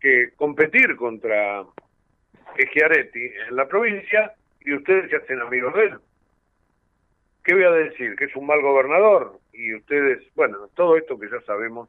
que 0.00 0.30
competir 0.36 0.96
contra 0.96 1.64
Schiaretti 2.58 3.30
en 3.48 3.56
la 3.56 3.68
provincia 3.68 4.32
y 4.62 4.74
ustedes 4.74 5.10
se 5.10 5.16
hacen 5.16 5.40
amigos 5.40 5.74
de 5.74 5.82
él. 5.82 5.98
¿Qué 7.44 7.54
voy 7.54 7.64
a 7.64 7.70
decir? 7.70 8.16
¿Que 8.16 8.24
es 8.24 8.34
un 8.34 8.46
mal 8.46 8.62
gobernador? 8.62 9.38
Y 9.52 9.74
ustedes, 9.74 10.22
bueno, 10.34 10.68
todo 10.74 10.96
esto 10.96 11.18
que 11.18 11.28
ya 11.28 11.40
sabemos 11.42 11.88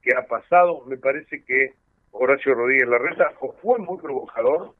que 0.00 0.14
ha 0.14 0.26
pasado, 0.26 0.84
me 0.86 0.96
parece 0.96 1.42
que 1.44 1.74
Horacio 2.12 2.54
Rodríguez 2.54 2.88
Larreta 2.88 3.32
o 3.40 3.52
fue 3.52 3.78
muy 3.78 3.98
provocador, 3.98 4.74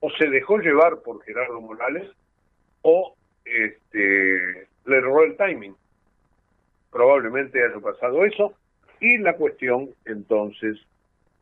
o 0.00 0.10
se 0.10 0.28
dejó 0.28 0.58
llevar 0.58 0.98
por 1.00 1.22
Gerardo 1.24 1.60
Morales, 1.60 2.10
o 2.82 3.14
este, 3.44 4.68
le 4.84 4.96
erró 4.96 5.22
el 5.24 5.36
timing. 5.36 5.76
Probablemente 6.90 7.64
haya 7.64 7.80
pasado 7.80 8.24
eso, 8.24 8.54
y 9.00 9.18
la 9.18 9.36
cuestión 9.36 9.90
entonces 10.04 10.78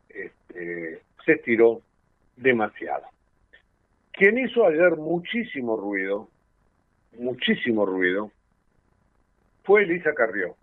este, 0.09 1.01
se 1.25 1.31
estiró 1.33 1.81
demasiado. 2.35 3.05
Quien 4.11 4.37
hizo 4.37 4.65
ayer 4.65 4.97
muchísimo 4.97 5.77
ruido, 5.77 6.27
muchísimo 7.17 7.85
ruido, 7.85 8.31
fue 9.63 9.83
Elisa 9.83 10.13
Carrió. 10.13 10.55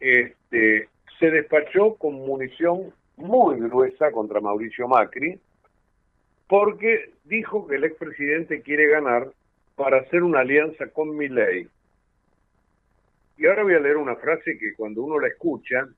Este, 0.00 0.88
se 1.18 1.30
despachó 1.30 1.94
con 1.94 2.14
munición 2.14 2.92
muy 3.16 3.60
gruesa 3.60 4.10
contra 4.10 4.40
Mauricio 4.40 4.88
Macri, 4.88 5.38
porque 6.48 7.10
dijo 7.24 7.66
que 7.66 7.76
el 7.76 7.84
expresidente 7.84 8.62
quiere 8.62 8.88
ganar 8.88 9.28
para 9.76 9.98
hacer 9.98 10.22
una 10.22 10.40
alianza 10.40 10.88
con 10.88 11.16
Milei. 11.16 11.68
Y 13.36 13.46
ahora 13.46 13.64
voy 13.64 13.74
a 13.74 13.80
leer 13.80 13.96
una 13.96 14.16
frase 14.16 14.58
que 14.58 14.74
cuando 14.74 15.02
uno 15.02 15.18
la 15.18 15.28
escucha, 15.28 15.88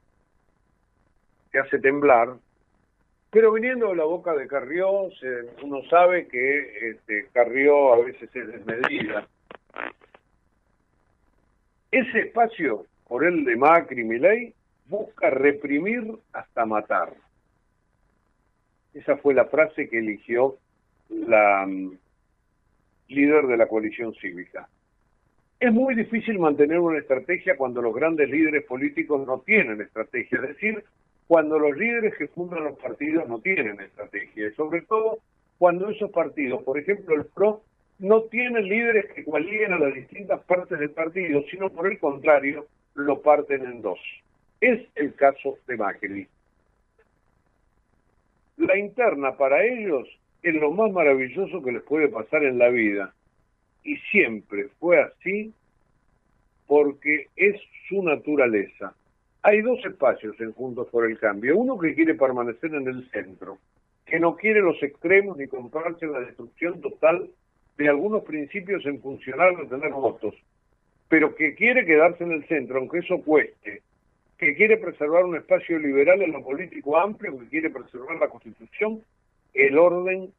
te 1.50 1.58
hace 1.58 1.78
temblar, 1.78 2.36
pero 3.30 3.52
viniendo 3.52 3.88
de 3.88 3.96
la 3.96 4.04
boca 4.04 4.34
de 4.34 4.46
Carrió, 4.46 5.10
uno 5.62 5.82
sabe 5.90 6.26
que 6.28 6.90
este, 6.90 7.28
Carrió 7.32 7.92
a 7.92 8.04
veces 8.04 8.34
es 8.34 8.46
desmedida. 8.46 9.26
Ese 11.90 12.20
espacio, 12.20 12.86
por 13.08 13.24
el 13.24 13.44
de 13.44 13.56
Macri 13.56 14.00
y 14.00 14.04
Milei, 14.04 14.54
busca 14.88 15.30
reprimir 15.30 16.12
hasta 16.32 16.66
matar. 16.66 17.14
Esa 18.94 19.16
fue 19.16 19.34
la 19.34 19.46
frase 19.46 19.88
que 19.88 19.98
eligió 19.98 20.56
la 21.10 21.66
mm, 21.66 21.98
líder 23.08 23.46
de 23.46 23.56
la 23.56 23.68
coalición 23.68 24.14
cívica. 24.14 24.68
Es 25.58 25.72
muy 25.72 25.94
difícil 25.94 26.38
mantener 26.38 26.78
una 26.78 26.98
estrategia 26.98 27.56
cuando 27.56 27.80
los 27.80 27.94
grandes 27.94 28.28
líderes 28.28 28.64
políticos 28.64 29.26
no 29.26 29.40
tienen 29.40 29.80
estrategia, 29.80 30.38
es 30.42 30.48
decir, 30.48 30.84
cuando 31.26 31.58
los 31.58 31.76
líderes 31.76 32.14
que 32.16 32.28
fundan 32.28 32.64
los 32.64 32.78
partidos 32.78 33.26
no 33.28 33.40
tienen 33.40 33.80
estrategia, 33.80 34.48
y 34.48 34.52
sobre 34.52 34.82
todo 34.82 35.18
cuando 35.58 35.88
esos 35.88 36.10
partidos, 36.10 36.62
por 36.62 36.78
ejemplo 36.78 37.14
el 37.14 37.24
PRO, 37.24 37.62
no 37.98 38.22
tienen 38.24 38.68
líderes 38.68 39.06
que 39.14 39.24
coaliguen 39.24 39.72
a 39.72 39.78
las 39.78 39.94
distintas 39.94 40.40
partes 40.42 40.78
del 40.78 40.90
partido, 40.90 41.42
sino 41.50 41.70
por 41.70 41.90
el 41.90 41.98
contrario, 41.98 42.66
lo 42.94 43.22
parten 43.22 43.64
en 43.64 43.80
dos. 43.80 43.98
Es 44.66 44.80
el 44.96 45.14
caso 45.14 45.58
de 45.68 45.76
Macri. 45.76 46.26
La 48.56 48.76
interna 48.76 49.36
para 49.36 49.64
ellos 49.64 50.08
es 50.42 50.54
lo 50.56 50.72
más 50.72 50.90
maravilloso 50.90 51.62
que 51.62 51.70
les 51.70 51.84
puede 51.84 52.08
pasar 52.08 52.42
en 52.42 52.58
la 52.58 52.68
vida. 52.68 53.14
Y 53.84 53.96
siempre 54.10 54.66
fue 54.80 55.00
así 55.00 55.54
porque 56.66 57.28
es 57.36 57.54
su 57.88 58.02
naturaleza. 58.02 58.92
Hay 59.42 59.62
dos 59.62 59.78
espacios 59.84 60.34
en 60.40 60.50
Juntos 60.52 60.88
por 60.90 61.08
el 61.08 61.16
Cambio. 61.16 61.56
Uno 61.56 61.78
que 61.78 61.94
quiere 61.94 62.16
permanecer 62.16 62.74
en 62.74 62.88
el 62.88 63.08
centro, 63.10 63.58
que 64.04 64.18
no 64.18 64.34
quiere 64.34 64.62
los 64.62 64.82
extremos 64.82 65.36
ni 65.36 65.46
comprarse 65.46 66.08
la 66.08 66.18
destrucción 66.18 66.80
total 66.80 67.30
de 67.78 67.88
algunos 67.88 68.24
principios 68.24 68.84
en 68.84 69.00
funcionar 69.00 69.56
de 69.58 69.66
tener 69.66 69.92
votos, 69.92 70.34
pero 71.08 71.36
que 71.36 71.54
quiere 71.54 71.86
quedarse 71.86 72.24
en 72.24 72.32
el 72.32 72.48
centro, 72.48 72.78
aunque 72.78 72.98
eso 72.98 73.22
cueste, 73.22 73.82
que 74.38 74.54
quiere 74.54 74.76
preservar 74.76 75.24
un 75.24 75.36
espacio 75.36 75.78
liberal 75.78 76.20
en 76.22 76.32
lo 76.32 76.42
político 76.42 76.98
amplio, 76.98 77.38
que 77.38 77.48
quiere 77.48 77.70
preservar 77.70 78.18
la 78.18 78.28
Constitución, 78.28 79.02
el 79.54 79.78
orden 79.78 80.30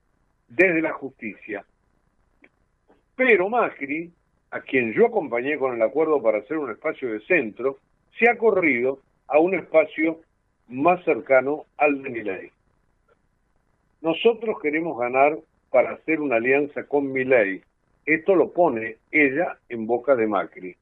desde 0.47 0.81
la 0.81 0.93
justicia. 0.93 1.65
Pero 3.15 3.49
Macri, 3.49 4.11
a 4.51 4.61
quien 4.61 4.93
yo 4.93 5.07
acompañé 5.07 5.57
con 5.57 5.73
el 5.75 5.81
acuerdo 5.81 6.21
para 6.21 6.39
hacer 6.39 6.57
un 6.57 6.69
espacio 6.69 7.11
de 7.11 7.21
centro, 7.21 7.79
se 8.19 8.29
ha 8.29 8.37
corrido 8.37 8.99
a 9.27 9.39
un 9.39 9.55
espacio 9.55 10.21
más 10.67 11.03
cercano 11.03 11.65
al 11.77 12.01
de 12.03 12.09
Milei. 12.09 12.51
Nosotros 14.01 14.57
queremos 14.61 14.97
ganar 14.99 15.37
para 15.71 15.91
hacer 15.91 16.21
una 16.21 16.35
alianza 16.35 16.83
con 16.83 17.11
Milei. 17.11 17.63
Esto 18.05 18.35
lo 18.35 18.53
pone 18.53 18.97
ella 19.11 19.57
en 19.69 19.87
boca 19.87 20.15
de 20.15 20.27
Macri. 20.27 20.75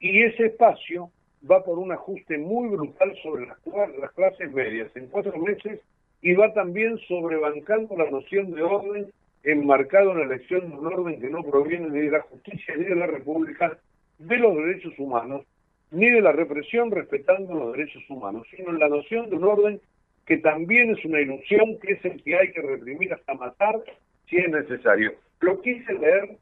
Y 0.00 0.22
ese 0.22 0.46
espacio 0.46 1.10
va 1.48 1.64
por 1.64 1.78
un 1.78 1.92
ajuste 1.92 2.38
muy 2.38 2.68
brutal 2.68 3.14
sobre 3.22 3.46
las, 3.46 3.58
las 3.98 4.12
clases 4.12 4.52
medias 4.52 4.94
en 4.96 5.06
cuatro 5.06 5.36
meses 5.38 5.80
y 6.22 6.34
va 6.34 6.52
también 6.52 6.98
sobrebancando 7.06 7.96
la 7.96 8.10
noción 8.10 8.52
de 8.54 8.62
orden 8.62 9.06
enmarcado 9.44 10.12
en 10.12 10.18
la 10.18 10.24
elección 10.24 10.68
de 10.68 10.76
un 10.76 10.86
orden 10.86 11.20
que 11.20 11.30
no 11.30 11.42
proviene 11.42 11.88
ni 11.90 12.00
de 12.00 12.10
la 12.10 12.20
justicia 12.22 12.76
ni 12.76 12.84
de 12.84 12.96
la 12.96 13.06
república, 13.06 13.78
de 14.18 14.36
los 14.36 14.56
derechos 14.56 14.98
humanos, 14.98 15.44
ni 15.90 16.10
de 16.10 16.20
la 16.20 16.32
represión 16.32 16.90
respetando 16.90 17.54
los 17.54 17.72
derechos 17.72 18.02
humanos, 18.10 18.46
sino 18.54 18.70
en 18.70 18.78
la 18.78 18.88
noción 18.88 19.30
de 19.30 19.36
un 19.36 19.44
orden 19.44 19.80
que 20.26 20.38
también 20.38 20.90
es 20.90 21.02
una 21.04 21.20
ilusión, 21.20 21.78
que 21.80 21.92
es 21.92 22.04
el 22.04 22.22
que 22.22 22.36
hay 22.36 22.52
que 22.52 22.60
reprimir 22.60 23.14
hasta 23.14 23.34
matar 23.34 23.80
si 24.28 24.36
es 24.36 24.50
necesario. 24.50 25.14
Lo 25.40 25.60
quise 25.62 25.94
leer 25.94 26.36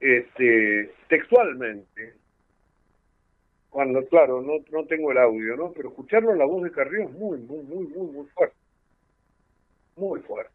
este, 0.00 0.90
textualmente, 1.08 2.14
cuando, 3.70 4.04
claro, 4.06 4.42
no, 4.42 4.54
no 4.70 4.84
tengo 4.86 5.12
el 5.12 5.18
audio, 5.18 5.56
¿no? 5.56 5.72
Pero 5.72 5.88
escucharlo 5.90 6.34
la 6.34 6.44
voz 6.44 6.64
de 6.64 6.72
Carrió 6.72 7.04
es 7.04 7.12
muy, 7.12 7.38
muy, 7.38 7.62
muy, 7.62 7.86
muy, 7.86 8.06
muy 8.10 8.26
fuerte. 8.26 8.56
Muy 9.96 10.20
fuerte. 10.20 10.52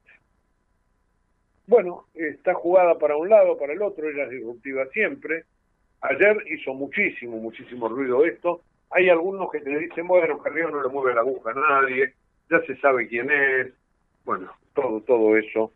Bueno, 1.67 2.05
está 2.13 2.53
jugada 2.53 2.99
para 2.99 3.15
un 3.15 3.29
lado, 3.29 3.57
para 3.57 3.73
el 3.73 3.81
otro, 3.81 4.07
ella 4.07 4.25
es 4.25 4.31
disruptiva 4.31 4.85
siempre. 4.87 5.45
Ayer 6.01 6.43
hizo 6.51 6.73
muchísimo, 6.73 7.37
muchísimo 7.37 7.87
ruido 7.87 8.23
esto. 8.25 8.61
Hay 8.91 9.09
algunos 9.09 9.49
que 9.49 9.61
te 9.61 9.75
dicen, 9.75 10.07
bueno, 10.07 10.37
Carrió 10.39 10.69
no 10.69 10.83
le 10.83 10.89
mueve 10.89 11.15
la 11.15 11.21
aguja 11.21 11.51
a 11.51 11.53
nadie, 11.53 12.13
ya 12.49 12.61
se 12.67 12.75
sabe 12.77 13.07
quién 13.07 13.31
es. 13.31 13.73
Bueno, 14.25 14.51
todo, 14.73 15.01
todo 15.01 15.37
eso 15.37 15.71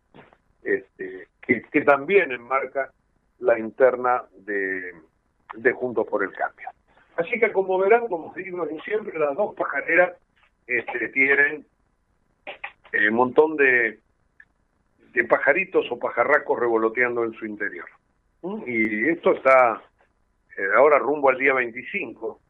este, 0.62 1.26
que, 1.40 1.62
que 1.62 1.80
también 1.82 2.32
enmarca 2.32 2.92
la 3.38 3.58
interna 3.58 4.24
de, 4.38 4.92
de 5.54 5.72
Juntos 5.72 6.06
por 6.06 6.22
el 6.22 6.32
Cambio. 6.32 6.68
Así 7.16 7.38
que 7.38 7.52
como 7.52 7.78
verán, 7.78 8.08
como 8.08 8.32
digo 8.34 8.66
siempre, 8.84 9.18
las 9.18 9.36
dos 9.36 9.54
pajareras 9.54 10.12
este, 10.66 11.08
tienen 11.08 11.66
un 12.92 13.00
eh, 13.00 13.10
montón 13.10 13.56
de, 13.56 13.98
de 15.12 15.24
pajaritos 15.24 15.86
o 15.90 15.98
pajarracos 15.98 16.58
revoloteando 16.58 17.24
en 17.24 17.32
su 17.34 17.46
interior. 17.46 17.86
Y 18.66 19.08
esto 19.08 19.32
está 19.32 19.82
eh, 20.56 20.62
ahora 20.76 20.98
rumbo 20.98 21.28
al 21.28 21.38
día 21.38 21.52
25, 21.52 22.40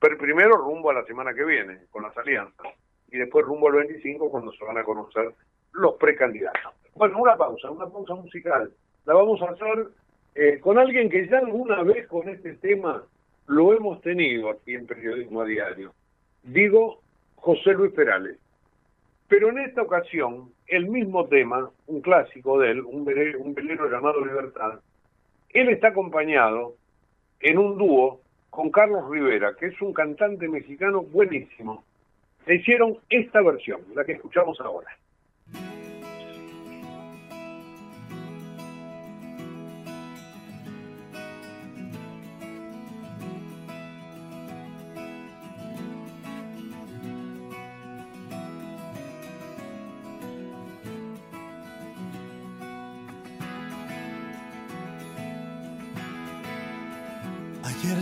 pero 0.00 0.18
primero 0.18 0.56
rumbo 0.56 0.90
a 0.90 0.94
la 0.94 1.04
semana 1.04 1.32
que 1.32 1.44
viene 1.44 1.78
con 1.90 2.02
las 2.02 2.16
alianzas 2.16 2.66
y 3.10 3.18
después 3.18 3.44
rumbo 3.44 3.68
al 3.68 3.74
25 3.74 4.30
cuando 4.30 4.52
se 4.52 4.64
van 4.64 4.78
a 4.78 4.84
conocer 4.84 5.32
los 5.72 5.94
precandidatos. 5.94 6.72
Bueno, 6.94 7.18
una 7.18 7.36
pausa, 7.36 7.70
una 7.70 7.86
pausa 7.86 8.14
musical. 8.14 8.72
La 9.04 9.14
vamos 9.14 9.40
a 9.42 9.50
hacer 9.50 9.88
eh, 10.34 10.58
con 10.60 10.78
alguien 10.78 11.08
que 11.08 11.26
ya 11.28 11.38
alguna 11.38 11.82
vez 11.82 12.06
con 12.08 12.28
este 12.28 12.54
tema 12.54 13.04
lo 13.52 13.74
hemos 13.74 14.00
tenido 14.00 14.50
aquí 14.50 14.74
en 14.74 14.86
Periodismo 14.86 15.42
a 15.42 15.44
Diario. 15.44 15.92
Digo 16.42 17.00
José 17.36 17.74
Luis 17.74 17.92
Perales. 17.92 18.38
Pero 19.28 19.50
en 19.50 19.58
esta 19.58 19.82
ocasión, 19.82 20.52
el 20.66 20.88
mismo 20.88 21.26
tema, 21.26 21.70
un 21.86 22.00
clásico 22.00 22.58
de 22.58 22.70
él, 22.70 22.80
un 22.80 23.04
velero, 23.04 23.40
un 23.40 23.54
velero 23.54 23.90
llamado 23.90 24.24
Libertad, 24.24 24.80
él 25.50 25.68
está 25.68 25.88
acompañado 25.88 26.76
en 27.40 27.58
un 27.58 27.76
dúo 27.76 28.20
con 28.50 28.70
Carlos 28.70 29.08
Rivera, 29.10 29.54
que 29.58 29.66
es 29.66 29.82
un 29.82 29.92
cantante 29.92 30.48
mexicano 30.48 31.02
buenísimo. 31.02 31.84
Le 32.46 32.56
hicieron 32.56 32.98
esta 33.08 33.42
versión, 33.42 33.80
la 33.94 34.04
que 34.04 34.12
escuchamos 34.12 34.60
ahora. 34.60 34.88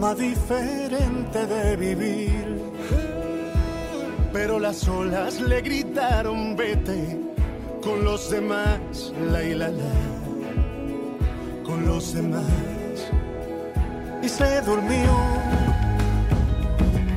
forma 0.00 0.14
diferente 0.14 1.46
de 1.46 1.76
vivir. 1.76 2.72
Pero 4.32 4.58
las 4.58 4.88
olas 4.88 5.40
le 5.40 5.60
gritaron 5.60 6.56
vete 6.56 7.20
con 7.82 8.04
los 8.04 8.30
demás, 8.30 9.12
la 9.30 9.42
y 9.42 9.54
la 9.54 9.68
la, 9.68 9.94
con 11.64 11.86
los 11.86 12.14
demás. 12.14 12.44
Y 14.22 14.28
se 14.28 14.62
durmió 14.62 15.12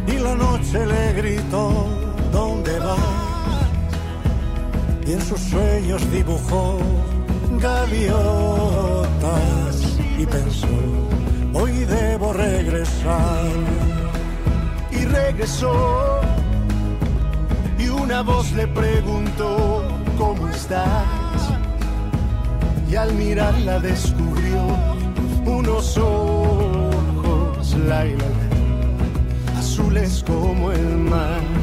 y 0.08 0.20
la 0.20 0.36
noche 0.36 0.86
le 0.86 1.14
gritó, 1.14 1.88
¿dónde 2.32 2.80
vas? 2.80 3.00
Y 5.06 5.14
en 5.14 5.22
sus 5.22 5.40
sueños 5.40 6.02
dibujó 6.12 6.80
gaviotas 7.60 8.16
y 10.18 10.26
pensó, 10.26 10.68
hoy 11.54 11.86
debo 11.86 12.34
regresar. 12.34 13.46
Y 14.92 15.06
regresó 15.06 16.22
y 17.80 17.88
una 17.90 18.22
voz 18.22 18.52
le 18.54 18.68
preguntó, 18.68 19.82
¿cómo 20.18 20.48
estás? 20.50 21.50
Y 22.90 22.96
al 22.96 23.14
mirarla 23.14 23.80
descubrió 23.80 24.62
unos 25.46 25.98
ojos, 25.98 27.76
la, 27.88 28.06
la, 28.06 28.14
la, 28.16 29.60
azules 29.60 30.24
como 30.28 30.72
el 30.72 30.98
mar. 30.98 31.63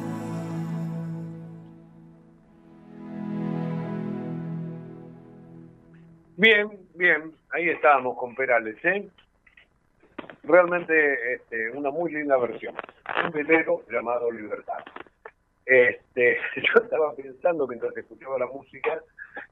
Bien, 6.41 6.71
bien, 6.95 7.33
ahí 7.51 7.69
estábamos 7.69 8.17
con 8.17 8.33
Perales, 8.33 8.75
¿eh? 8.83 9.07
Realmente 10.41 11.35
este, 11.35 11.69
una 11.69 11.91
muy 11.91 12.11
linda 12.11 12.35
versión. 12.35 12.73
Un 13.23 13.31
velero 13.31 13.83
llamado 13.91 14.31
Libertad. 14.31 14.79
Este, 15.63 16.39
yo 16.55 16.81
estaba 16.81 17.13
pensando 17.13 17.67
mientras 17.67 17.95
escuchaba 17.95 18.39
la 18.39 18.47
música 18.47 19.03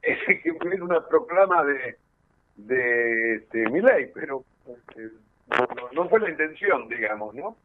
eh, 0.02 0.18
que 0.42 0.52
fue 0.54 0.82
una 0.82 1.06
proclama 1.06 1.64
de, 1.64 1.96
de 2.56 3.34
este, 3.36 3.70
Milei, 3.70 4.10
pero 4.12 4.42
este, 4.66 5.10
no 5.92 6.08
fue 6.08 6.18
la 6.18 6.30
intención, 6.30 6.88
digamos, 6.88 7.36
¿no? 7.36 7.56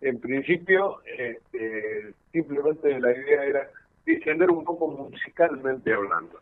En 0.00 0.18
principio, 0.20 1.02
este, 1.04 2.14
simplemente 2.32 2.98
la 2.98 3.12
idea 3.12 3.44
era 3.44 3.70
distender 4.06 4.50
un 4.50 4.64
poco 4.64 4.88
musicalmente 4.88 5.92
hablando. 5.92 6.40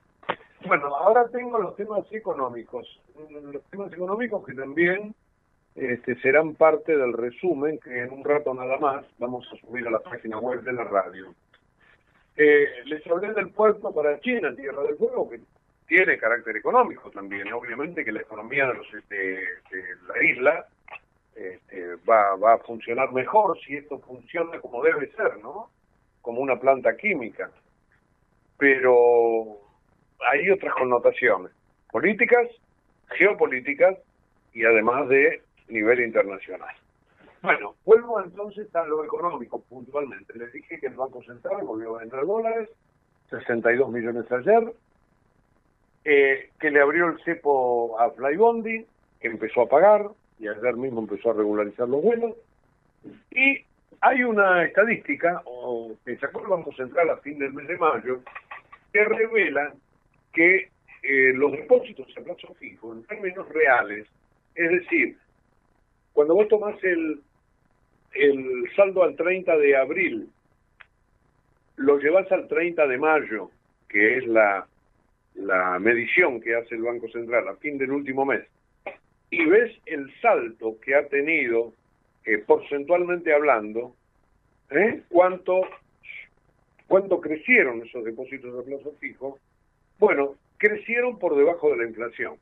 Bueno, 0.66 0.94
ahora 0.96 1.28
tengo 1.28 1.58
los 1.58 1.74
temas 1.76 2.04
económicos. 2.12 3.00
Los 3.52 3.62
temas 3.64 3.92
económicos 3.92 4.44
que 4.44 4.54
también 4.54 5.14
este, 5.74 6.14
serán 6.20 6.54
parte 6.54 6.96
del 6.96 7.12
resumen 7.14 7.78
que 7.78 8.02
en 8.02 8.12
un 8.12 8.24
rato 8.24 8.52
nada 8.54 8.78
más 8.78 9.04
vamos 9.18 9.48
a 9.52 9.56
subir 9.56 9.86
a 9.86 9.90
la 9.90 10.00
página 10.00 10.38
web 10.38 10.62
de 10.62 10.72
la 10.72 10.84
radio. 10.84 11.34
Eh, 12.36 12.66
les 12.84 13.06
hablé 13.06 13.32
del 13.32 13.50
puerto 13.50 13.92
para 13.92 14.20
China, 14.20 14.54
Tierra 14.54 14.82
del 14.82 14.96
Fuego, 14.96 15.28
que 15.30 15.40
tiene 15.86 16.18
carácter 16.18 16.56
económico 16.56 17.10
también. 17.10 17.52
Obviamente 17.52 18.04
que 18.04 18.12
la 18.12 18.20
economía 18.20 18.66
de, 18.66 18.74
los, 18.74 18.94
este, 18.94 19.16
de 19.16 19.84
la 20.06 20.22
isla 20.22 20.66
este, 21.34 21.96
va, 22.08 22.36
va 22.36 22.54
a 22.54 22.58
funcionar 22.58 23.12
mejor 23.12 23.58
si 23.60 23.76
esto 23.76 23.98
funciona 23.98 24.60
como 24.60 24.82
debe 24.82 25.10
ser, 25.12 25.38
¿no? 25.42 25.70
Como 26.20 26.40
una 26.40 26.58
planta 26.58 26.96
química. 26.96 27.50
Pero 28.58 29.61
hay 30.30 30.50
otras 30.50 30.74
connotaciones, 30.74 31.52
políticas, 31.90 32.48
geopolíticas 33.10 33.98
y 34.52 34.64
además 34.64 35.08
de 35.08 35.42
nivel 35.68 36.00
internacional. 36.00 36.74
Bueno, 37.42 37.74
vuelvo 37.84 38.22
entonces 38.22 38.74
a 38.74 38.84
lo 38.84 39.04
económico 39.04 39.60
puntualmente. 39.62 40.38
Les 40.38 40.52
dije 40.52 40.78
que 40.78 40.86
el 40.86 40.94
Banco 40.94 41.22
Central 41.24 41.64
volvió 41.64 41.96
a 41.96 42.00
vender 42.00 42.24
dólares, 42.24 42.68
62 43.30 43.90
millones 43.90 44.30
ayer, 44.30 44.72
eh, 46.04 46.50
que 46.60 46.70
le 46.70 46.80
abrió 46.80 47.08
el 47.08 47.22
cepo 47.24 47.98
a 47.98 48.10
Flybondi, 48.10 48.86
que 49.20 49.28
empezó 49.28 49.62
a 49.62 49.68
pagar, 49.68 50.08
y 50.38 50.46
ayer 50.46 50.76
mismo 50.76 51.00
empezó 51.00 51.30
a 51.30 51.34
regularizar 51.34 51.88
los 51.88 52.02
vuelos, 52.02 52.36
y 53.30 53.64
hay 54.00 54.22
una 54.24 54.64
estadística 54.64 55.42
que 56.04 56.16
sacó 56.18 56.42
el 56.42 56.48
Banco 56.48 56.72
Central 56.72 57.10
a 57.10 57.16
fin 57.18 57.38
del 57.38 57.52
mes 57.52 57.66
de 57.68 57.78
mayo 57.78 58.20
que 58.92 59.04
revela 59.04 59.72
que 60.32 60.70
eh, 61.02 61.32
los 61.34 61.52
depósitos 61.52 62.06
a 62.16 62.20
plazo 62.20 62.54
fijo, 62.54 62.92
en 62.92 63.04
términos 63.04 63.48
reales, 63.48 64.06
es 64.54 64.70
decir, 64.70 65.16
cuando 66.12 66.34
vos 66.34 66.48
tomás 66.48 66.76
el, 66.84 67.20
el 68.14 68.70
saldo 68.76 69.02
al 69.02 69.16
30 69.16 69.56
de 69.56 69.76
abril, 69.76 70.28
lo 71.76 71.98
llevas 71.98 72.30
al 72.30 72.48
30 72.48 72.86
de 72.86 72.98
mayo, 72.98 73.50
que 73.88 74.18
es 74.18 74.26
la, 74.26 74.66
la 75.34 75.78
medición 75.78 76.40
que 76.40 76.54
hace 76.54 76.74
el 76.74 76.82
Banco 76.82 77.08
Central 77.08 77.48
a 77.48 77.56
fin 77.56 77.78
del 77.78 77.92
último 77.92 78.24
mes, 78.24 78.46
y 79.30 79.44
ves 79.46 79.72
el 79.86 80.12
salto 80.20 80.78
que 80.80 80.94
ha 80.94 81.08
tenido, 81.08 81.72
eh, 82.24 82.38
porcentualmente 82.38 83.32
hablando, 83.32 83.96
¿eh? 84.70 85.02
cuánto, 85.08 85.62
cuánto 86.86 87.20
crecieron 87.20 87.82
esos 87.82 88.04
depósitos 88.04 88.58
a 88.58 88.64
plazo 88.64 88.94
fijo, 89.00 89.38
bueno, 90.02 90.34
crecieron 90.58 91.16
por 91.16 91.36
debajo 91.36 91.70
de 91.70 91.76
la 91.76 91.84
inflación. 91.84 92.34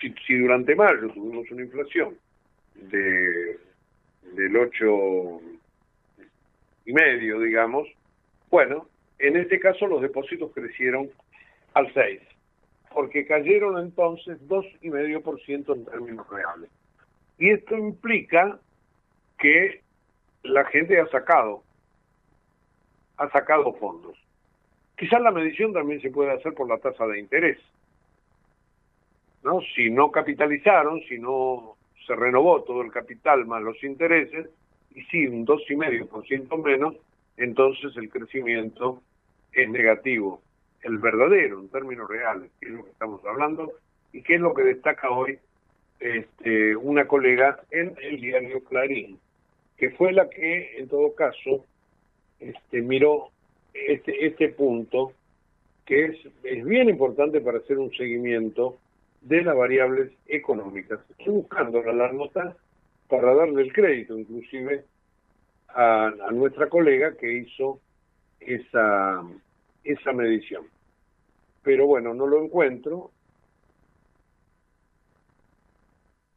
Si, 0.00 0.36
durante 0.36 0.74
mayo 0.74 1.10
tuvimos 1.10 1.48
una 1.52 1.62
inflación 1.62 2.18
de, 2.74 3.56
del 4.32 4.56
8 4.56 5.40
y 6.86 6.92
medio, 6.92 7.38
digamos, 7.38 7.86
bueno, 8.50 8.88
en 9.20 9.36
este 9.36 9.60
caso 9.60 9.86
los 9.86 10.02
depósitos 10.02 10.50
crecieron 10.52 11.08
al 11.74 11.94
6, 11.94 12.20
porque 12.92 13.28
cayeron 13.28 13.78
entonces 13.78 14.40
2,5% 14.48 15.76
en 15.76 15.84
términos 15.84 16.28
reales. 16.28 16.68
Y 17.38 17.50
esto 17.50 17.78
implica 17.78 18.58
que 19.38 19.82
la 20.42 20.64
gente 20.64 20.98
ha 20.98 21.06
sacado, 21.06 21.62
ha 23.18 23.30
sacado 23.30 23.72
fondos. 23.74 24.18
Quizás 24.96 25.20
la 25.20 25.30
medición 25.30 25.72
también 25.72 26.00
se 26.00 26.10
puede 26.10 26.32
hacer 26.32 26.54
por 26.54 26.68
la 26.68 26.78
tasa 26.78 27.06
de 27.06 27.18
interés. 27.18 27.58
¿no? 29.42 29.60
Si 29.74 29.90
no 29.90 30.10
capitalizaron, 30.10 31.00
si 31.08 31.18
no 31.18 31.76
se 32.06 32.14
renovó 32.14 32.62
todo 32.62 32.82
el 32.82 32.92
capital 32.92 33.46
más 33.46 33.62
los 33.62 33.82
intereses, 33.82 34.48
y 34.94 35.02
si 35.04 35.26
un 35.26 35.46
2,5% 35.46 36.62
menos, 36.62 36.96
entonces 37.36 37.96
el 37.96 38.10
crecimiento 38.10 39.02
es 39.52 39.68
negativo. 39.68 40.40
El 40.82 40.98
verdadero, 40.98 41.60
en 41.60 41.68
términos 41.68 42.08
reales, 42.08 42.50
que 42.60 42.66
es 42.66 42.72
lo 42.72 42.84
que 42.84 42.90
estamos 42.90 43.24
hablando, 43.24 43.72
y 44.12 44.22
que 44.22 44.34
es 44.34 44.40
lo 44.40 44.52
que 44.52 44.62
destaca 44.62 45.10
hoy 45.10 45.38
este, 46.00 46.76
una 46.76 47.06
colega 47.06 47.60
en 47.70 47.94
el 48.02 48.20
diario 48.20 48.62
Clarín, 48.64 49.18
que 49.76 49.90
fue 49.90 50.12
la 50.12 50.28
que, 50.28 50.78
en 50.78 50.88
todo 50.88 51.14
caso, 51.14 51.64
este, 52.40 52.82
miró 52.82 53.28
este, 53.74 54.26
este 54.26 54.48
punto, 54.50 55.12
que 55.84 56.06
es, 56.06 56.16
es 56.44 56.64
bien 56.64 56.88
importante 56.88 57.40
para 57.40 57.58
hacer 57.58 57.78
un 57.78 57.92
seguimiento 57.92 58.78
de 59.20 59.42
las 59.42 59.56
variables 59.56 60.12
económicas. 60.26 61.00
Estoy 61.10 61.34
buscando 61.34 61.82
la 61.82 62.12
nota 62.12 62.56
para 63.08 63.34
darle 63.34 63.62
el 63.62 63.72
crédito, 63.72 64.18
inclusive, 64.18 64.84
a, 65.68 66.06
a 66.06 66.30
nuestra 66.30 66.68
colega 66.68 67.16
que 67.16 67.32
hizo 67.32 67.80
esa, 68.40 69.22
esa 69.84 70.12
medición. 70.12 70.64
Pero 71.62 71.86
bueno, 71.86 72.14
no 72.14 72.26
lo 72.26 72.42
encuentro. 72.42 73.10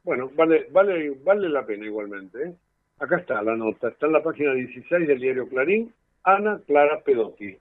Bueno, 0.03 0.29
vale, 0.35 0.67
vale, 0.71 1.11
vale 1.23 1.49
la 1.49 1.65
pena 1.65 1.85
igualmente. 1.85 2.43
¿eh? 2.43 2.55
Acá 2.99 3.17
está 3.17 3.41
la 3.41 3.55
nota, 3.55 3.89
está 3.89 4.05
en 4.05 4.13
la 4.13 4.23
página 4.23 4.53
16 4.53 5.07
del 5.07 5.19
diario 5.19 5.49
Clarín, 5.49 5.91
Ana 6.25 6.59
Clara 6.65 7.01
Pedotti. 7.01 7.55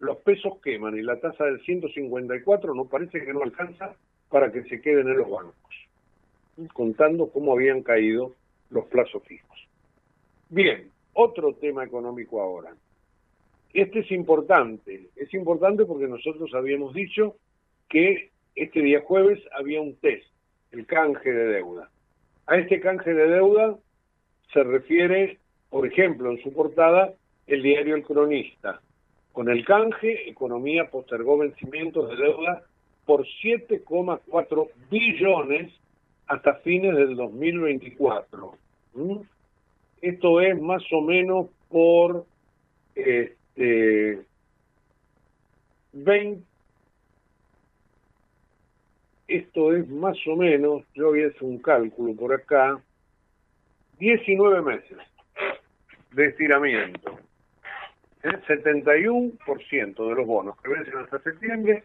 Los 0.00 0.18
pesos 0.18 0.58
queman 0.62 0.98
y 0.98 1.02
la 1.02 1.18
tasa 1.18 1.46
del 1.46 1.62
154 1.62 2.74
no 2.74 2.84
parece 2.84 3.24
que 3.24 3.32
no 3.32 3.42
alcanza 3.42 3.94
para 4.28 4.52
que 4.52 4.64
se 4.64 4.82
queden 4.82 5.08
en 5.08 5.16
los 5.16 5.30
bancos, 5.30 5.74
contando 6.74 7.30
cómo 7.30 7.54
habían 7.54 7.82
caído 7.82 8.34
los 8.68 8.84
plazos 8.86 9.22
fijos. 9.24 9.66
Bien, 10.50 10.90
otro 11.14 11.54
tema 11.54 11.82
económico 11.82 12.42
ahora. 12.42 12.74
Este 13.72 14.00
es 14.00 14.10
importante, 14.10 15.08
es 15.16 15.32
importante 15.32 15.86
porque 15.86 16.06
nosotros 16.06 16.52
habíamos 16.54 16.92
dicho 16.92 17.36
que 17.88 18.30
este 18.56 18.80
día 18.82 19.00
jueves 19.00 19.40
había 19.56 19.80
un 19.80 19.96
test, 19.96 20.26
el 20.72 20.84
canje 20.84 21.32
de 21.32 21.46
deuda. 21.46 21.88
A 22.46 22.58
este 22.58 22.78
canje 22.78 23.14
de 23.14 23.26
deuda 23.26 23.78
se 24.52 24.64
refiere, 24.64 25.38
por 25.70 25.86
ejemplo, 25.86 26.30
en 26.30 26.42
su 26.42 26.52
portada, 26.52 27.14
el 27.50 27.62
diario 27.62 27.96
El 27.96 28.04
Cronista. 28.04 28.80
Con 29.32 29.48
el 29.48 29.64
canje, 29.64 30.28
Economía 30.28 30.90
postergó 30.90 31.38
vencimientos 31.38 32.08
de 32.08 32.16
deuda 32.16 32.62
por 33.04 33.26
7,4 33.42 34.68
billones 34.90 35.72
hasta 36.26 36.54
fines 36.56 36.96
del 36.96 37.16
2024. 37.16 38.54
¿Mm? 38.94 39.16
Esto 40.00 40.40
es 40.40 40.60
más 40.60 40.82
o 40.92 41.00
menos 41.00 41.48
por 41.68 42.24
este, 42.94 44.20
20, 45.92 46.42
esto 49.28 49.72
es 49.74 49.88
más 49.88 50.16
o 50.26 50.36
menos, 50.36 50.82
yo 50.94 51.12
hacer 51.12 51.34
un 51.42 51.58
cálculo 51.58 52.14
por 52.14 52.32
acá, 52.32 52.80
19 53.98 54.62
meses 54.62 54.98
de 56.12 56.26
estiramiento. 56.26 57.18
El 58.22 58.42
71% 58.44 60.08
de 60.08 60.14
los 60.14 60.26
bonos 60.26 60.60
que 60.60 60.68
vencen 60.68 60.98
hasta 60.98 61.18
septiembre, 61.20 61.84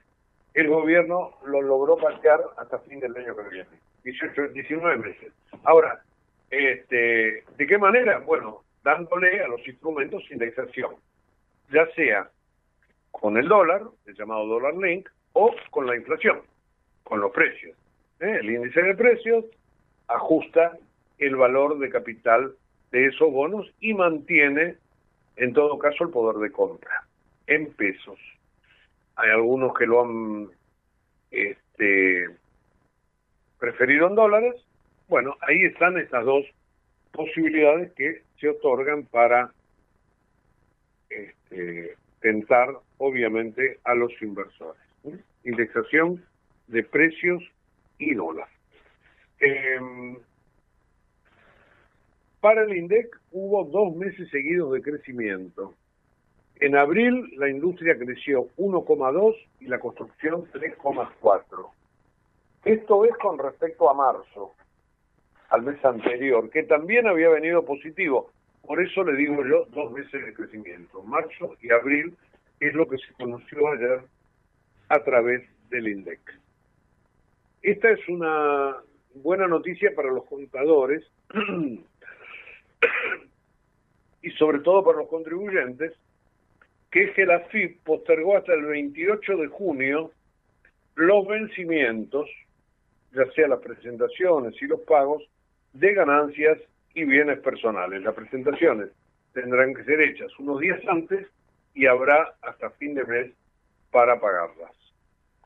el 0.53 0.67
gobierno 0.67 1.31
lo 1.45 1.61
logró 1.61 1.97
patear 1.97 2.41
hasta 2.57 2.79
fin 2.79 2.99
del 2.99 3.15
año 3.15 3.35
que 3.35 3.49
viene. 3.49 3.69
18, 4.03 4.49
19 4.49 4.97
meses. 4.97 5.33
Ahora, 5.63 6.01
este, 6.49 7.43
¿de 7.57 7.67
qué 7.67 7.77
manera? 7.77 8.19
Bueno, 8.19 8.63
dándole 8.83 9.41
a 9.41 9.47
los 9.47 9.67
instrumentos 9.67 10.23
indexación, 10.29 10.95
ya 11.71 11.87
sea 11.95 12.29
con 13.11 13.37
el 13.37 13.47
dólar, 13.47 13.81
el 14.05 14.15
llamado 14.15 14.45
dólar 14.45 14.75
link, 14.75 15.09
o 15.33 15.53
con 15.71 15.87
la 15.87 15.95
inflación, 15.95 16.41
con 17.03 17.19
los 17.19 17.31
precios. 17.31 17.75
¿eh? 18.19 18.37
El 18.39 18.49
índice 18.49 18.81
de 18.81 18.95
precios 18.95 19.45
ajusta 20.07 20.77
el 21.17 21.35
valor 21.35 21.79
de 21.79 21.89
capital 21.89 22.53
de 22.91 23.07
esos 23.07 23.31
bonos 23.31 23.71
y 23.79 23.93
mantiene, 23.93 24.75
en 25.37 25.53
todo 25.53 25.77
caso, 25.77 26.03
el 26.03 26.09
poder 26.09 26.37
de 26.37 26.51
compra 26.51 27.05
en 27.47 27.71
pesos. 27.73 28.19
Hay 29.15 29.29
algunos 29.29 29.73
que 29.77 29.85
lo 29.85 30.03
han 30.03 30.49
este, 31.31 32.27
preferido 33.59 34.07
en 34.07 34.15
dólares. 34.15 34.55
Bueno, 35.07 35.35
ahí 35.41 35.63
están 35.63 35.97
estas 35.97 36.25
dos 36.25 36.45
posibilidades 37.11 37.91
que 37.93 38.23
se 38.39 38.49
otorgan 38.49 39.05
para 39.05 39.51
este, 41.09 41.95
tentar, 42.19 42.69
obviamente, 42.97 43.79
a 43.83 43.93
los 43.93 44.11
inversores. 44.21 44.81
¿eh? 45.05 45.17
Indexación 45.43 46.25
de 46.67 46.83
precios 46.83 47.43
y 47.97 48.13
dólar. 48.13 48.49
Em, 49.39 50.17
para 52.45 52.61
el 52.61 52.77
INDEC 52.77 53.07
hubo 53.31 53.63
dos 53.63 53.95
meses 53.95 54.29
seguidos 54.29 54.71
de 54.71 54.83
crecimiento. 54.83 55.73
En 56.57 56.75
abril 56.75 57.27
la 57.37 57.49
industria 57.49 57.97
creció 57.97 58.49
1,2 58.57 59.35
y 59.61 59.65
la 59.65 59.79
construcción 59.79 60.45
3,4. 60.51 61.71
Esto 62.63 63.05
es 63.05 63.17
con 63.17 63.39
respecto 63.39 63.89
a 63.89 63.95
marzo, 63.95 64.53
al 65.49 65.63
mes 65.63 65.83
anterior, 65.83 66.47
que 66.51 66.61
también 66.61 67.07
había 67.07 67.29
venido 67.29 67.65
positivo. 67.65 68.29
Por 68.61 68.79
eso 68.79 69.03
le 69.03 69.15
digo 69.15 69.43
yo 69.43 69.65
dos 69.73 69.91
meses 69.91 70.23
de 70.23 70.31
crecimiento. 70.35 71.01
Marzo 71.01 71.55
y 71.63 71.71
abril 71.71 72.15
es 72.59 72.75
lo 72.75 72.87
que 72.87 72.99
se 72.99 73.11
conoció 73.13 73.69
ayer 73.69 74.01
a 74.89 74.99
través 74.99 75.41
del 75.71 75.87
INDEC. 75.87 76.19
Esta 77.63 77.89
es 77.89 78.07
una 78.07 78.75
buena 79.15 79.47
noticia 79.47 79.95
para 79.95 80.11
los 80.11 80.25
contadores 80.25 81.03
y 84.25 84.31
sobre 84.31 84.59
todo 84.59 84.83
para 84.83 84.97
los 84.97 85.07
contribuyentes, 85.07 85.93
que 86.89 87.03
es 87.03 87.11
que 87.13 87.27
la 87.27 87.41
FIP 87.41 87.83
postergó 87.83 88.35
hasta 88.35 88.55
el 88.55 88.65
28 88.65 89.37
de 89.37 89.47
junio 89.49 90.11
los 90.95 91.27
vencimientos, 91.27 92.27
ya 93.13 93.31
sea 93.33 93.47
las 93.49 93.59
presentaciones 93.59 94.59
y 94.59 94.65
los 94.65 94.79
pagos, 94.81 95.21
de 95.73 95.93
ganancias 95.93 96.57
y 96.95 97.03
bienes 97.03 97.37
personales. 97.41 98.01
Las 98.01 98.15
presentaciones 98.15 98.89
tendrán 99.33 99.75
que 99.75 99.83
ser 99.83 100.01
hechas 100.01 100.31
unos 100.39 100.59
días 100.59 100.81
antes 100.87 101.27
y 101.75 101.85
habrá 101.85 102.33
hasta 102.41 102.71
fin 102.71 102.95
de 102.95 103.05
mes 103.05 103.31
para 103.91 104.19
pagarlas. 104.19 104.71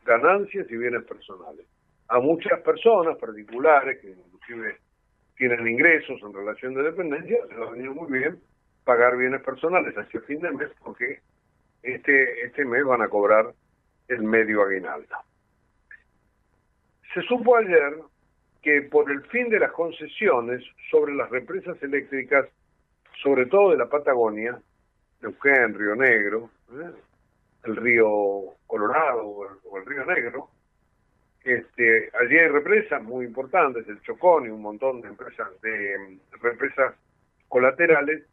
Ganancias 0.05 0.67
y 0.71 0.77
bienes 0.77 1.03
personales. 1.03 1.65
A 2.07 2.21
muchas 2.21 2.61
personas 2.61 3.17
particulares 3.17 3.99
que 3.99 4.11
inclusive 4.11 4.77
tienen 5.36 5.67
ingresos 5.67 6.21
en 6.21 6.34
relación 6.34 6.75
de 6.75 6.84
dependencia, 6.84 7.39
les 7.49 7.59
va 7.59 7.67
a 7.67 7.71
venir 7.71 7.89
muy 7.89 8.09
bien 8.09 8.39
pagar 8.84 9.17
bienes 9.17 9.41
personales 9.41 9.95
hacia 9.95 10.21
fin 10.21 10.39
de 10.39 10.51
mes 10.51 10.69
porque 10.84 11.19
este, 11.84 12.45
este 12.45 12.65
mes 12.65 12.84
van 12.84 13.01
a 13.01 13.09
cobrar 13.09 13.53
el 14.07 14.23
medio 14.23 14.63
aguinaldo. 14.63 15.15
Se 17.13 17.21
supo 17.23 17.55
ayer 17.55 17.99
que 18.61 18.82
por 18.84 19.09
el 19.09 19.21
fin 19.27 19.49
de 19.49 19.59
las 19.59 19.71
concesiones 19.71 20.63
sobre 20.91 21.13
las 21.15 21.30
represas 21.30 21.82
eléctricas, 21.82 22.47
sobre 23.23 23.45
todo 23.45 23.71
de 23.71 23.77
la 23.77 23.88
Patagonia, 23.88 24.59
Neuquén, 25.21 25.73
Río 25.73 25.95
Negro, 25.95 26.49
¿eh? 26.71 26.91
el 27.63 27.75
río 27.75 28.55
Colorado 28.67 29.25
o 29.25 29.45
el, 29.45 29.82
el 29.82 29.86
Río 29.86 30.05
Negro, 30.05 30.49
este, 31.43 32.11
allí 32.19 32.38
hay 32.38 32.47
represas 32.47 33.01
muy 33.01 33.25
importantes, 33.25 33.88
el 33.88 34.01
Chocón 34.01 34.45
y 34.45 34.49
un 34.49 34.61
montón 34.61 35.01
de 35.01 35.07
empresas 35.07 35.47
de 35.61 35.97
mm, 35.97 36.41
represas 36.41 36.95
colaterales. 37.47 38.23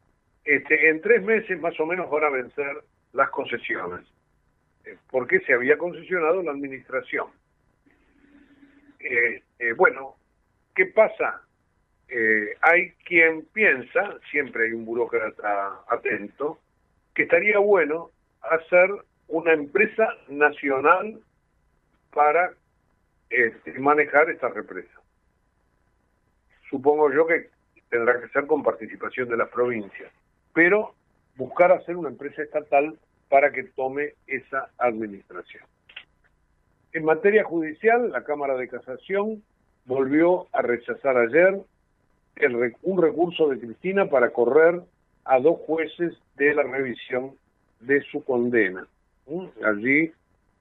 Este, 0.47 0.87
en 0.87 1.01
tres 1.01 1.21
meses 1.23 1.59
más 1.59 1.77
o 1.77 1.85
menos 1.85 2.09
van 2.09 2.23
a 2.23 2.29
vencer 2.29 2.81
las 3.11 3.29
concesiones, 3.31 4.07
eh, 4.85 4.97
porque 5.11 5.41
se 5.41 5.53
había 5.53 5.77
concesionado 5.77 6.41
la 6.41 6.51
administración. 6.51 7.27
Eh, 8.97 9.43
eh, 9.59 9.73
bueno, 9.73 10.15
¿qué 10.73 10.85
pasa? 10.85 11.41
Hay 12.61 12.91
quien 13.03 13.45
piensa, 13.51 14.17
siempre 14.31 14.67
hay 14.67 14.71
un 14.71 14.85
burócrata 14.85 15.81
atento, 15.89 16.57
que 17.13 17.23
estaría 17.23 17.59
bueno 17.59 18.11
hacer 18.41 18.89
una 19.27 19.51
empresa 19.51 20.07
nacional 20.29 21.19
para 22.13 22.53
este, 23.29 23.77
manejar 23.79 24.29
esta 24.29 24.47
represa. 24.47 25.01
Supongo 26.69 27.11
yo 27.11 27.27
que 27.27 27.49
tendrá 27.89 28.21
que 28.21 28.29
ser 28.29 28.47
con 28.47 28.63
participación 28.63 29.27
de 29.27 29.35
las 29.35 29.49
provincias, 29.49 30.13
pero 30.57 30.95
buscar 31.35 31.71
hacer 31.71 31.95
una 31.95 32.09
empresa 32.09 32.41
estatal 32.41 32.97
para 33.29 33.51
que 33.51 33.61
tome 33.61 34.15
esa 34.25 34.71
administración. 34.79 35.63
En 36.93 37.05
materia 37.05 37.43
judicial, 37.43 38.11
la 38.11 38.23
Cámara 38.23 38.55
de 38.55 38.67
Casación 38.67 39.43
volvió 39.85 40.47
a 40.53 40.63
rechazar 40.63 41.15
ayer 41.15 41.61
un 42.81 42.99
recurso 42.99 43.49
de 43.49 43.59
Cristina 43.59 44.09
para 44.09 44.31
correr 44.31 44.81
a 45.25 45.39
dos 45.39 45.59
jueces 45.67 46.17
de 46.37 46.55
la 46.55 46.63
revisión 46.63 47.35
de 47.81 48.01
su 48.11 48.23
condena. 48.23 48.87
¿Mm? 49.27 49.45
Allí 49.63 50.11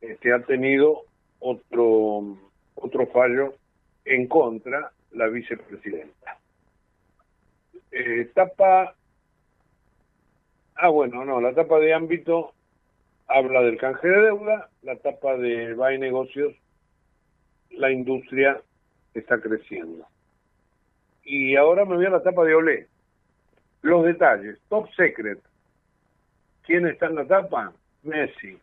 este, 0.03 0.31
ha 0.31 0.41
tenido 0.41 1.05
otro, 1.41 2.37
otro 2.75 3.07
fallo 3.07 3.55
en 4.05 4.27
contra 4.27 4.91
la 5.13 5.29
vicepresidenta. 5.29 6.37
Eh, 7.93 8.31
tapa, 8.35 8.95
ah 10.77 10.89
bueno, 10.89 11.25
no, 11.25 11.41
la 11.41 11.55
tapa 11.55 11.79
de 11.79 11.95
ámbito 11.95 12.53
habla 13.27 13.63
del 13.63 13.79
canje 13.79 14.09
de 14.09 14.21
deuda, 14.23 14.71
la 14.83 14.97
tapa 14.97 15.37
de 15.37 15.75
BAE 15.75 15.99
Negocios, 15.99 16.55
la 17.71 17.91
industria 17.91 18.61
está 19.15 19.41
creciendo. 19.41 20.07
Y 21.25 21.57
ahora 21.57 21.85
me 21.85 21.97
voy 21.97 22.07
a 22.07 22.11
la 22.11 22.23
tapa 22.23 22.45
de 22.45 22.55
Olé. 22.55 22.87
Los 23.83 24.05
detalles, 24.05 24.59
top 24.69 24.89
secret. 24.95 25.41
¿Quién 26.63 26.87
está 26.87 27.07
en 27.07 27.17
la 27.17 27.27
tapa? 27.27 27.73
Messi. 28.03 28.59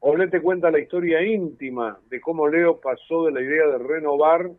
Olé 0.00 0.28
te 0.28 0.42
cuenta 0.42 0.70
la 0.70 0.80
historia 0.80 1.22
íntima 1.22 1.98
de 2.10 2.20
cómo 2.20 2.48
Leo 2.48 2.80
pasó 2.80 3.24
de 3.24 3.32
la 3.32 3.40
idea 3.40 3.66
de 3.66 3.78
renovar 3.78 4.50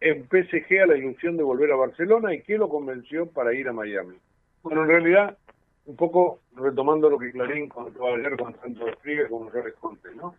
en 0.00 0.24
PSG 0.24 0.82
a 0.82 0.86
la 0.86 0.96
ilusión 0.96 1.36
de 1.36 1.42
volver 1.42 1.70
a 1.72 1.76
Barcelona 1.76 2.34
y 2.34 2.42
qué 2.42 2.56
lo 2.56 2.68
convenció 2.68 3.26
para 3.26 3.54
ir 3.54 3.68
a 3.68 3.72
Miami. 3.72 4.16
Bueno, 4.62 4.82
en 4.82 4.88
realidad, 4.88 5.38
un 5.86 5.96
poco 5.96 6.40
retomando 6.54 7.08
lo 7.08 7.18
que 7.18 7.32
Clarín 7.32 7.68
contó 7.68 8.06
ayer 8.06 8.36
con 8.36 8.54
tanto 8.54 8.84
despliegue 8.84 9.28
como 9.28 9.50
yo 9.52 9.62
les 9.62 9.74
conté, 9.74 10.14
¿no? 10.14 10.34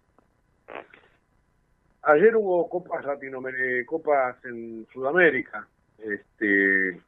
Ayer 2.04 2.36
hubo 2.36 2.70
copas 2.70 3.04
latinoamericanas, 3.06 3.86
copas 3.86 4.46
en 4.46 4.88
Sudamérica. 4.94 5.68
Este, 5.98 7.02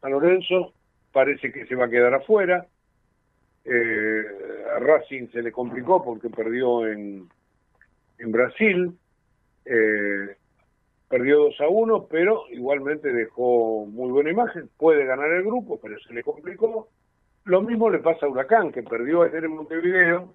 San 0.00 0.12
Lorenzo 0.12 0.72
parece 1.12 1.52
que 1.52 1.66
se 1.66 1.74
va 1.74 1.86
a 1.86 1.90
quedar 1.90 2.14
afuera. 2.14 2.66
Eh, 3.64 4.22
a 4.74 4.78
Racing 4.80 5.28
se 5.28 5.42
le 5.42 5.52
complicó 5.52 6.02
porque 6.02 6.30
perdió 6.30 6.86
en, 6.86 7.28
en 8.18 8.32
Brasil. 8.32 8.98
Eh, 9.64 10.36
perdió 11.12 11.40
2 11.40 11.60
a 11.60 11.68
1, 11.68 12.06
pero 12.10 12.44
igualmente 12.52 13.12
dejó 13.12 13.84
muy 13.84 14.10
buena 14.10 14.30
imagen. 14.30 14.70
Puede 14.78 15.04
ganar 15.04 15.30
el 15.30 15.42
grupo, 15.42 15.78
pero 15.78 16.00
se 16.00 16.14
le 16.14 16.22
complicó. 16.22 16.88
Lo 17.44 17.60
mismo 17.60 17.90
le 17.90 17.98
pasa 17.98 18.24
a 18.24 18.30
Huracán, 18.30 18.72
que 18.72 18.82
perdió 18.82 19.20
ayer 19.20 19.44
en 19.44 19.54
Montevideo. 19.54 20.32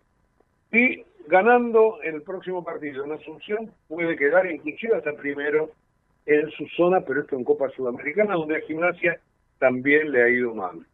Y 0.71 1.03
ganando 1.25 1.99
el 2.03 2.21
próximo 2.21 2.63
partido 2.63 3.05
en 3.05 3.13
Asunción, 3.13 3.71
puede 3.88 4.15
quedar 4.15 4.45
inclusive 4.51 4.95
hasta 4.95 5.13
primero 5.13 5.71
en 6.28 6.47
su 6.51 6.67
zona, 6.67 7.01
pero 7.01 7.21
esto 7.21 7.36
en 7.36 7.43
Copa 7.43 7.69
Sudamericana, 7.69 8.36
donde 8.36 8.57
a 8.57 8.61
Gimnasia 8.61 9.19
también 9.57 10.11
le 10.11 10.21
ha 10.21 10.30
ido 10.30 10.53
mal. 10.53 10.86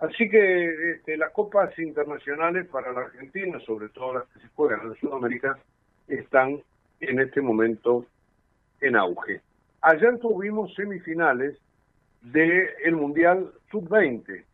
Así 0.00 0.28
que 0.28 0.94
este, 0.94 1.16
las 1.16 1.30
copas 1.30 1.78
internacionales 1.78 2.66
para 2.66 2.92
la 2.92 3.02
Argentina, 3.02 3.60
sobre 3.60 3.88
todo 3.90 4.14
las 4.14 4.24
que 4.30 4.40
se 4.40 4.48
juegan 4.48 4.80
en 4.80 4.96
Sudamérica, 4.96 5.56
están 6.08 6.60
en 6.98 7.20
este 7.20 7.40
momento 7.40 8.04
en 8.80 8.96
auge. 8.96 9.40
Ayer 9.80 10.18
tuvimos 10.18 10.74
semifinales 10.74 11.58
del 12.22 12.96
Mundial 12.96 13.52
Sub-20. 13.70 14.44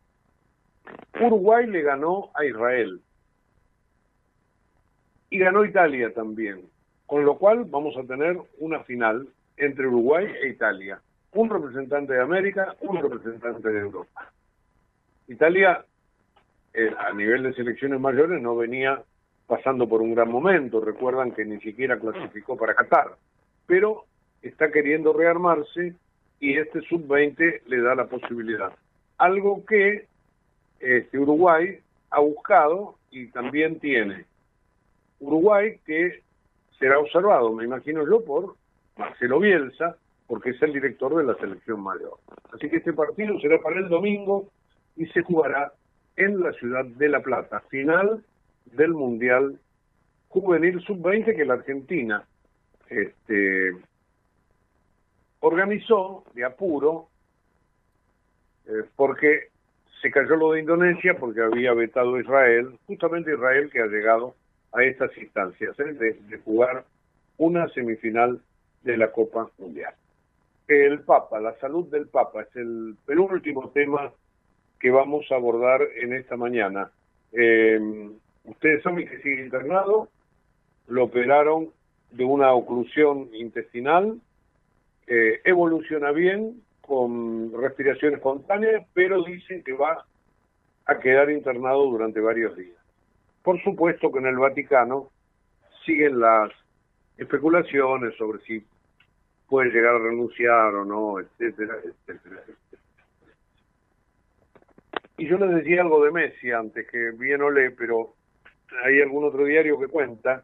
Uruguay 1.21 1.65
le 1.67 1.81
ganó 1.81 2.29
a 2.35 2.45
Israel. 2.45 3.01
Y 5.29 5.39
ganó 5.39 5.65
Italia 5.65 6.13
también. 6.13 6.61
Con 7.05 7.25
lo 7.25 7.37
cual 7.37 7.65
vamos 7.65 7.95
a 7.97 8.03
tener 8.03 8.37
una 8.59 8.83
final 8.83 9.27
entre 9.57 9.87
Uruguay 9.87 10.27
e 10.41 10.49
Italia. 10.49 11.01
Un 11.33 11.49
representante 11.49 12.13
de 12.13 12.21
América, 12.21 12.75
un 12.81 13.01
representante 13.01 13.69
de 13.69 13.79
Europa. 13.79 14.31
Italia 15.27 15.83
eh, 16.73 16.93
a 16.97 17.13
nivel 17.13 17.43
de 17.43 17.53
selecciones 17.53 17.99
mayores 17.99 18.41
no 18.41 18.55
venía 18.55 19.01
pasando 19.47 19.87
por 19.87 20.01
un 20.01 20.13
gran 20.13 20.29
momento. 20.29 20.81
Recuerdan 20.81 21.31
que 21.31 21.45
ni 21.45 21.59
siquiera 21.61 21.99
clasificó 21.99 22.57
para 22.57 22.75
Qatar, 22.75 23.15
pero 23.65 24.05
está 24.47 24.71
queriendo 24.71 25.13
rearmarse 25.13 25.93
y 26.39 26.57
este 26.57 26.81
sub-20 26.81 27.61
le 27.65 27.81
da 27.81 27.95
la 27.95 28.05
posibilidad. 28.05 28.73
Algo 29.17 29.65
que 29.65 30.05
este, 30.79 31.17
Uruguay 31.17 31.79
ha 32.11 32.19
buscado 32.19 32.95
y 33.11 33.27
también 33.27 33.79
tiene. 33.79 34.25
Uruguay 35.19 35.79
que 35.85 36.21
será 36.77 36.99
observado, 36.99 37.51
me 37.53 37.63
imagino 37.63 38.05
yo, 38.07 38.23
por 38.23 38.55
Marcelo 38.97 39.39
Bielsa, 39.39 39.95
porque 40.27 40.51
es 40.51 40.61
el 40.61 40.73
director 40.73 41.15
de 41.15 41.23
la 41.23 41.35
selección 41.35 41.81
mayor. 41.81 42.17
Así 42.53 42.69
que 42.69 42.77
este 42.77 42.93
partido 42.93 43.39
será 43.39 43.59
para 43.61 43.79
el 43.79 43.89
domingo 43.89 44.49
y 44.95 45.05
se 45.07 45.21
jugará 45.21 45.71
en 46.17 46.41
la 46.41 46.51
ciudad 46.53 46.85
de 46.85 47.09
La 47.09 47.21
Plata, 47.21 47.61
final 47.69 48.23
del 48.65 48.91
Mundial 48.91 49.59
Juvenil 50.29 50.81
Sub-20 50.81 51.35
que 51.35 51.45
la 51.45 51.53
Argentina 51.55 52.25
este, 52.89 53.71
organizó 55.45 56.23
de 56.33 56.45
apuro 56.45 57.07
eh, 58.67 58.83
porque 58.95 59.49
se 60.01 60.11
cayó 60.11 60.35
lo 60.35 60.51
de 60.51 60.61
Indonesia 60.61 61.17
porque 61.19 61.41
había 61.41 61.73
vetado 61.73 62.19
Israel, 62.19 62.77
justamente 62.87 63.33
Israel 63.33 63.69
que 63.71 63.81
ha 63.81 63.87
llegado 63.87 64.35
a 64.73 64.83
estas 64.83 65.17
instancias, 65.17 65.79
¿eh? 65.79 65.93
de 65.93 66.37
jugar 66.43 66.85
una 67.37 67.67
semifinal 67.69 68.41
de 68.83 68.97
la 68.97 69.11
Copa 69.11 69.49
Mundial 69.57 69.93
el 70.67 71.01
Papa, 71.01 71.39
la 71.39 71.57
salud 71.59 71.87
del 71.89 72.07
Papa, 72.07 72.41
es 72.41 72.55
el 72.55 72.95
penúltimo 73.05 73.69
tema 73.69 74.11
que 74.79 74.89
vamos 74.89 75.25
a 75.31 75.35
abordar 75.35 75.81
en 76.01 76.13
esta 76.13 76.37
mañana. 76.37 76.89
Eh, 77.31 77.79
ustedes 78.45 78.83
saben 78.83 79.07
que 79.07 79.21
sigue 79.21 79.45
internado, 79.45 80.09
lo 80.87 81.03
operaron 81.03 81.69
de 82.11 82.25
una 82.25 82.53
oclusión 82.53 83.29
intestinal, 83.33 84.19
eh, 85.07 85.41
evoluciona 85.43 86.11
bien 86.11 86.61
con 86.81 87.51
respiración 87.53 88.13
espontánea, 88.13 88.85
pero 88.93 89.23
dicen 89.23 89.63
que 89.63 89.73
va 89.73 90.05
a 90.85 90.99
quedar 90.99 91.29
internado 91.31 91.85
durante 91.85 92.19
varios 92.19 92.55
días. 92.55 92.77
Por 93.43 93.61
supuesto 93.63 94.11
que 94.11 94.19
en 94.19 94.27
el 94.27 94.37
Vaticano 94.37 95.09
siguen 95.85 96.19
las 96.19 96.51
especulaciones 97.17 98.15
sobre 98.17 98.39
si 98.43 98.65
puede 99.47 99.71
llegar 99.71 99.95
a 99.95 99.99
renunciar 99.99 100.73
o 100.73 100.85
no, 100.85 101.19
etcétera, 101.19 101.75
etcétera, 101.83 102.41
etcétera. 102.41 102.81
Y 105.17 105.27
yo 105.27 105.37
les 105.37 105.55
decía 105.55 105.81
algo 105.81 106.03
de 106.03 106.11
Messi 106.11 106.51
antes, 106.51 106.87
que 106.89 107.11
bien 107.11 107.41
olé, 107.41 107.71
pero 107.71 108.13
hay 108.83 109.01
algún 109.01 109.23
otro 109.23 109.45
diario 109.45 109.79
que 109.79 109.87
cuenta 109.87 110.43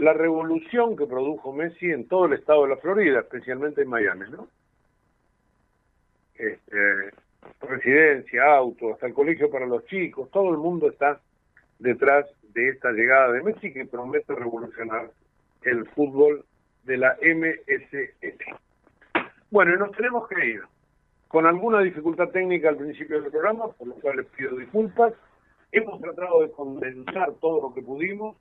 la 0.00 0.12
revolución 0.12 0.96
que 0.96 1.06
produjo 1.06 1.52
Messi 1.52 1.90
en 1.90 2.08
todo 2.08 2.26
el 2.26 2.32
estado 2.34 2.62
de 2.62 2.70
la 2.70 2.76
Florida, 2.76 3.20
especialmente 3.20 3.82
en 3.82 3.88
Miami, 3.88 4.30
¿no? 4.30 4.48
Este, 6.34 7.10
residencia, 7.60 8.56
auto, 8.56 8.94
hasta 8.94 9.06
el 9.06 9.14
colegio 9.14 9.50
para 9.50 9.66
los 9.66 9.84
chicos, 9.86 10.30
todo 10.30 10.50
el 10.50 10.56
mundo 10.56 10.88
está 10.88 11.20
detrás 11.78 12.26
de 12.54 12.70
esta 12.70 12.92
llegada 12.92 13.32
de 13.32 13.42
Messi 13.42 13.72
que 13.72 13.84
promete 13.84 14.34
revolucionar 14.34 15.10
el 15.62 15.86
fútbol 15.90 16.44
de 16.84 16.96
la 16.96 17.16
MSS. 17.22 18.56
Bueno, 19.50 19.74
y 19.74 19.78
nos 19.78 19.92
tenemos 19.92 20.28
que 20.28 20.46
ir 20.46 20.62
con 21.28 21.46
alguna 21.46 21.80
dificultad 21.80 22.28
técnica 22.30 22.68
al 22.68 22.76
principio 22.76 23.20
del 23.20 23.30
programa, 23.30 23.68
por 23.68 23.86
lo 23.86 23.94
cual 23.94 24.16
les 24.16 24.26
pido 24.26 24.56
disculpas. 24.56 25.12
Hemos 25.72 26.00
tratado 26.00 26.42
de 26.42 26.50
condensar 26.50 27.32
todo 27.40 27.68
lo 27.68 27.74
que 27.74 27.82
pudimos. 27.82 28.36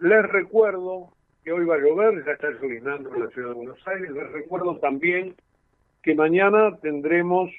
Les 0.00 0.22
recuerdo 0.22 1.10
que 1.44 1.52
hoy 1.52 1.66
va 1.66 1.74
a 1.74 1.78
llover, 1.78 2.24
ya 2.24 2.32
está 2.32 2.48
llovinando 2.50 3.14
en 3.14 3.22
la 3.22 3.28
ciudad 3.28 3.48
de 3.48 3.54
Buenos 3.54 3.86
Aires. 3.86 4.10
Les 4.10 4.32
recuerdo 4.32 4.78
también 4.78 5.34
que 6.02 6.14
mañana 6.14 6.74
tendremos 6.78 7.50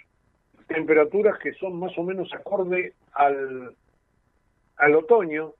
temperaturas 0.67 1.37
que 1.37 1.53
son 1.53 1.77
más 1.77 1.95
o 1.99 2.03
menos 2.03 2.33
acorde 2.33 2.93
al, 3.13 3.75
al 4.77 4.95
otoño, 4.95 5.53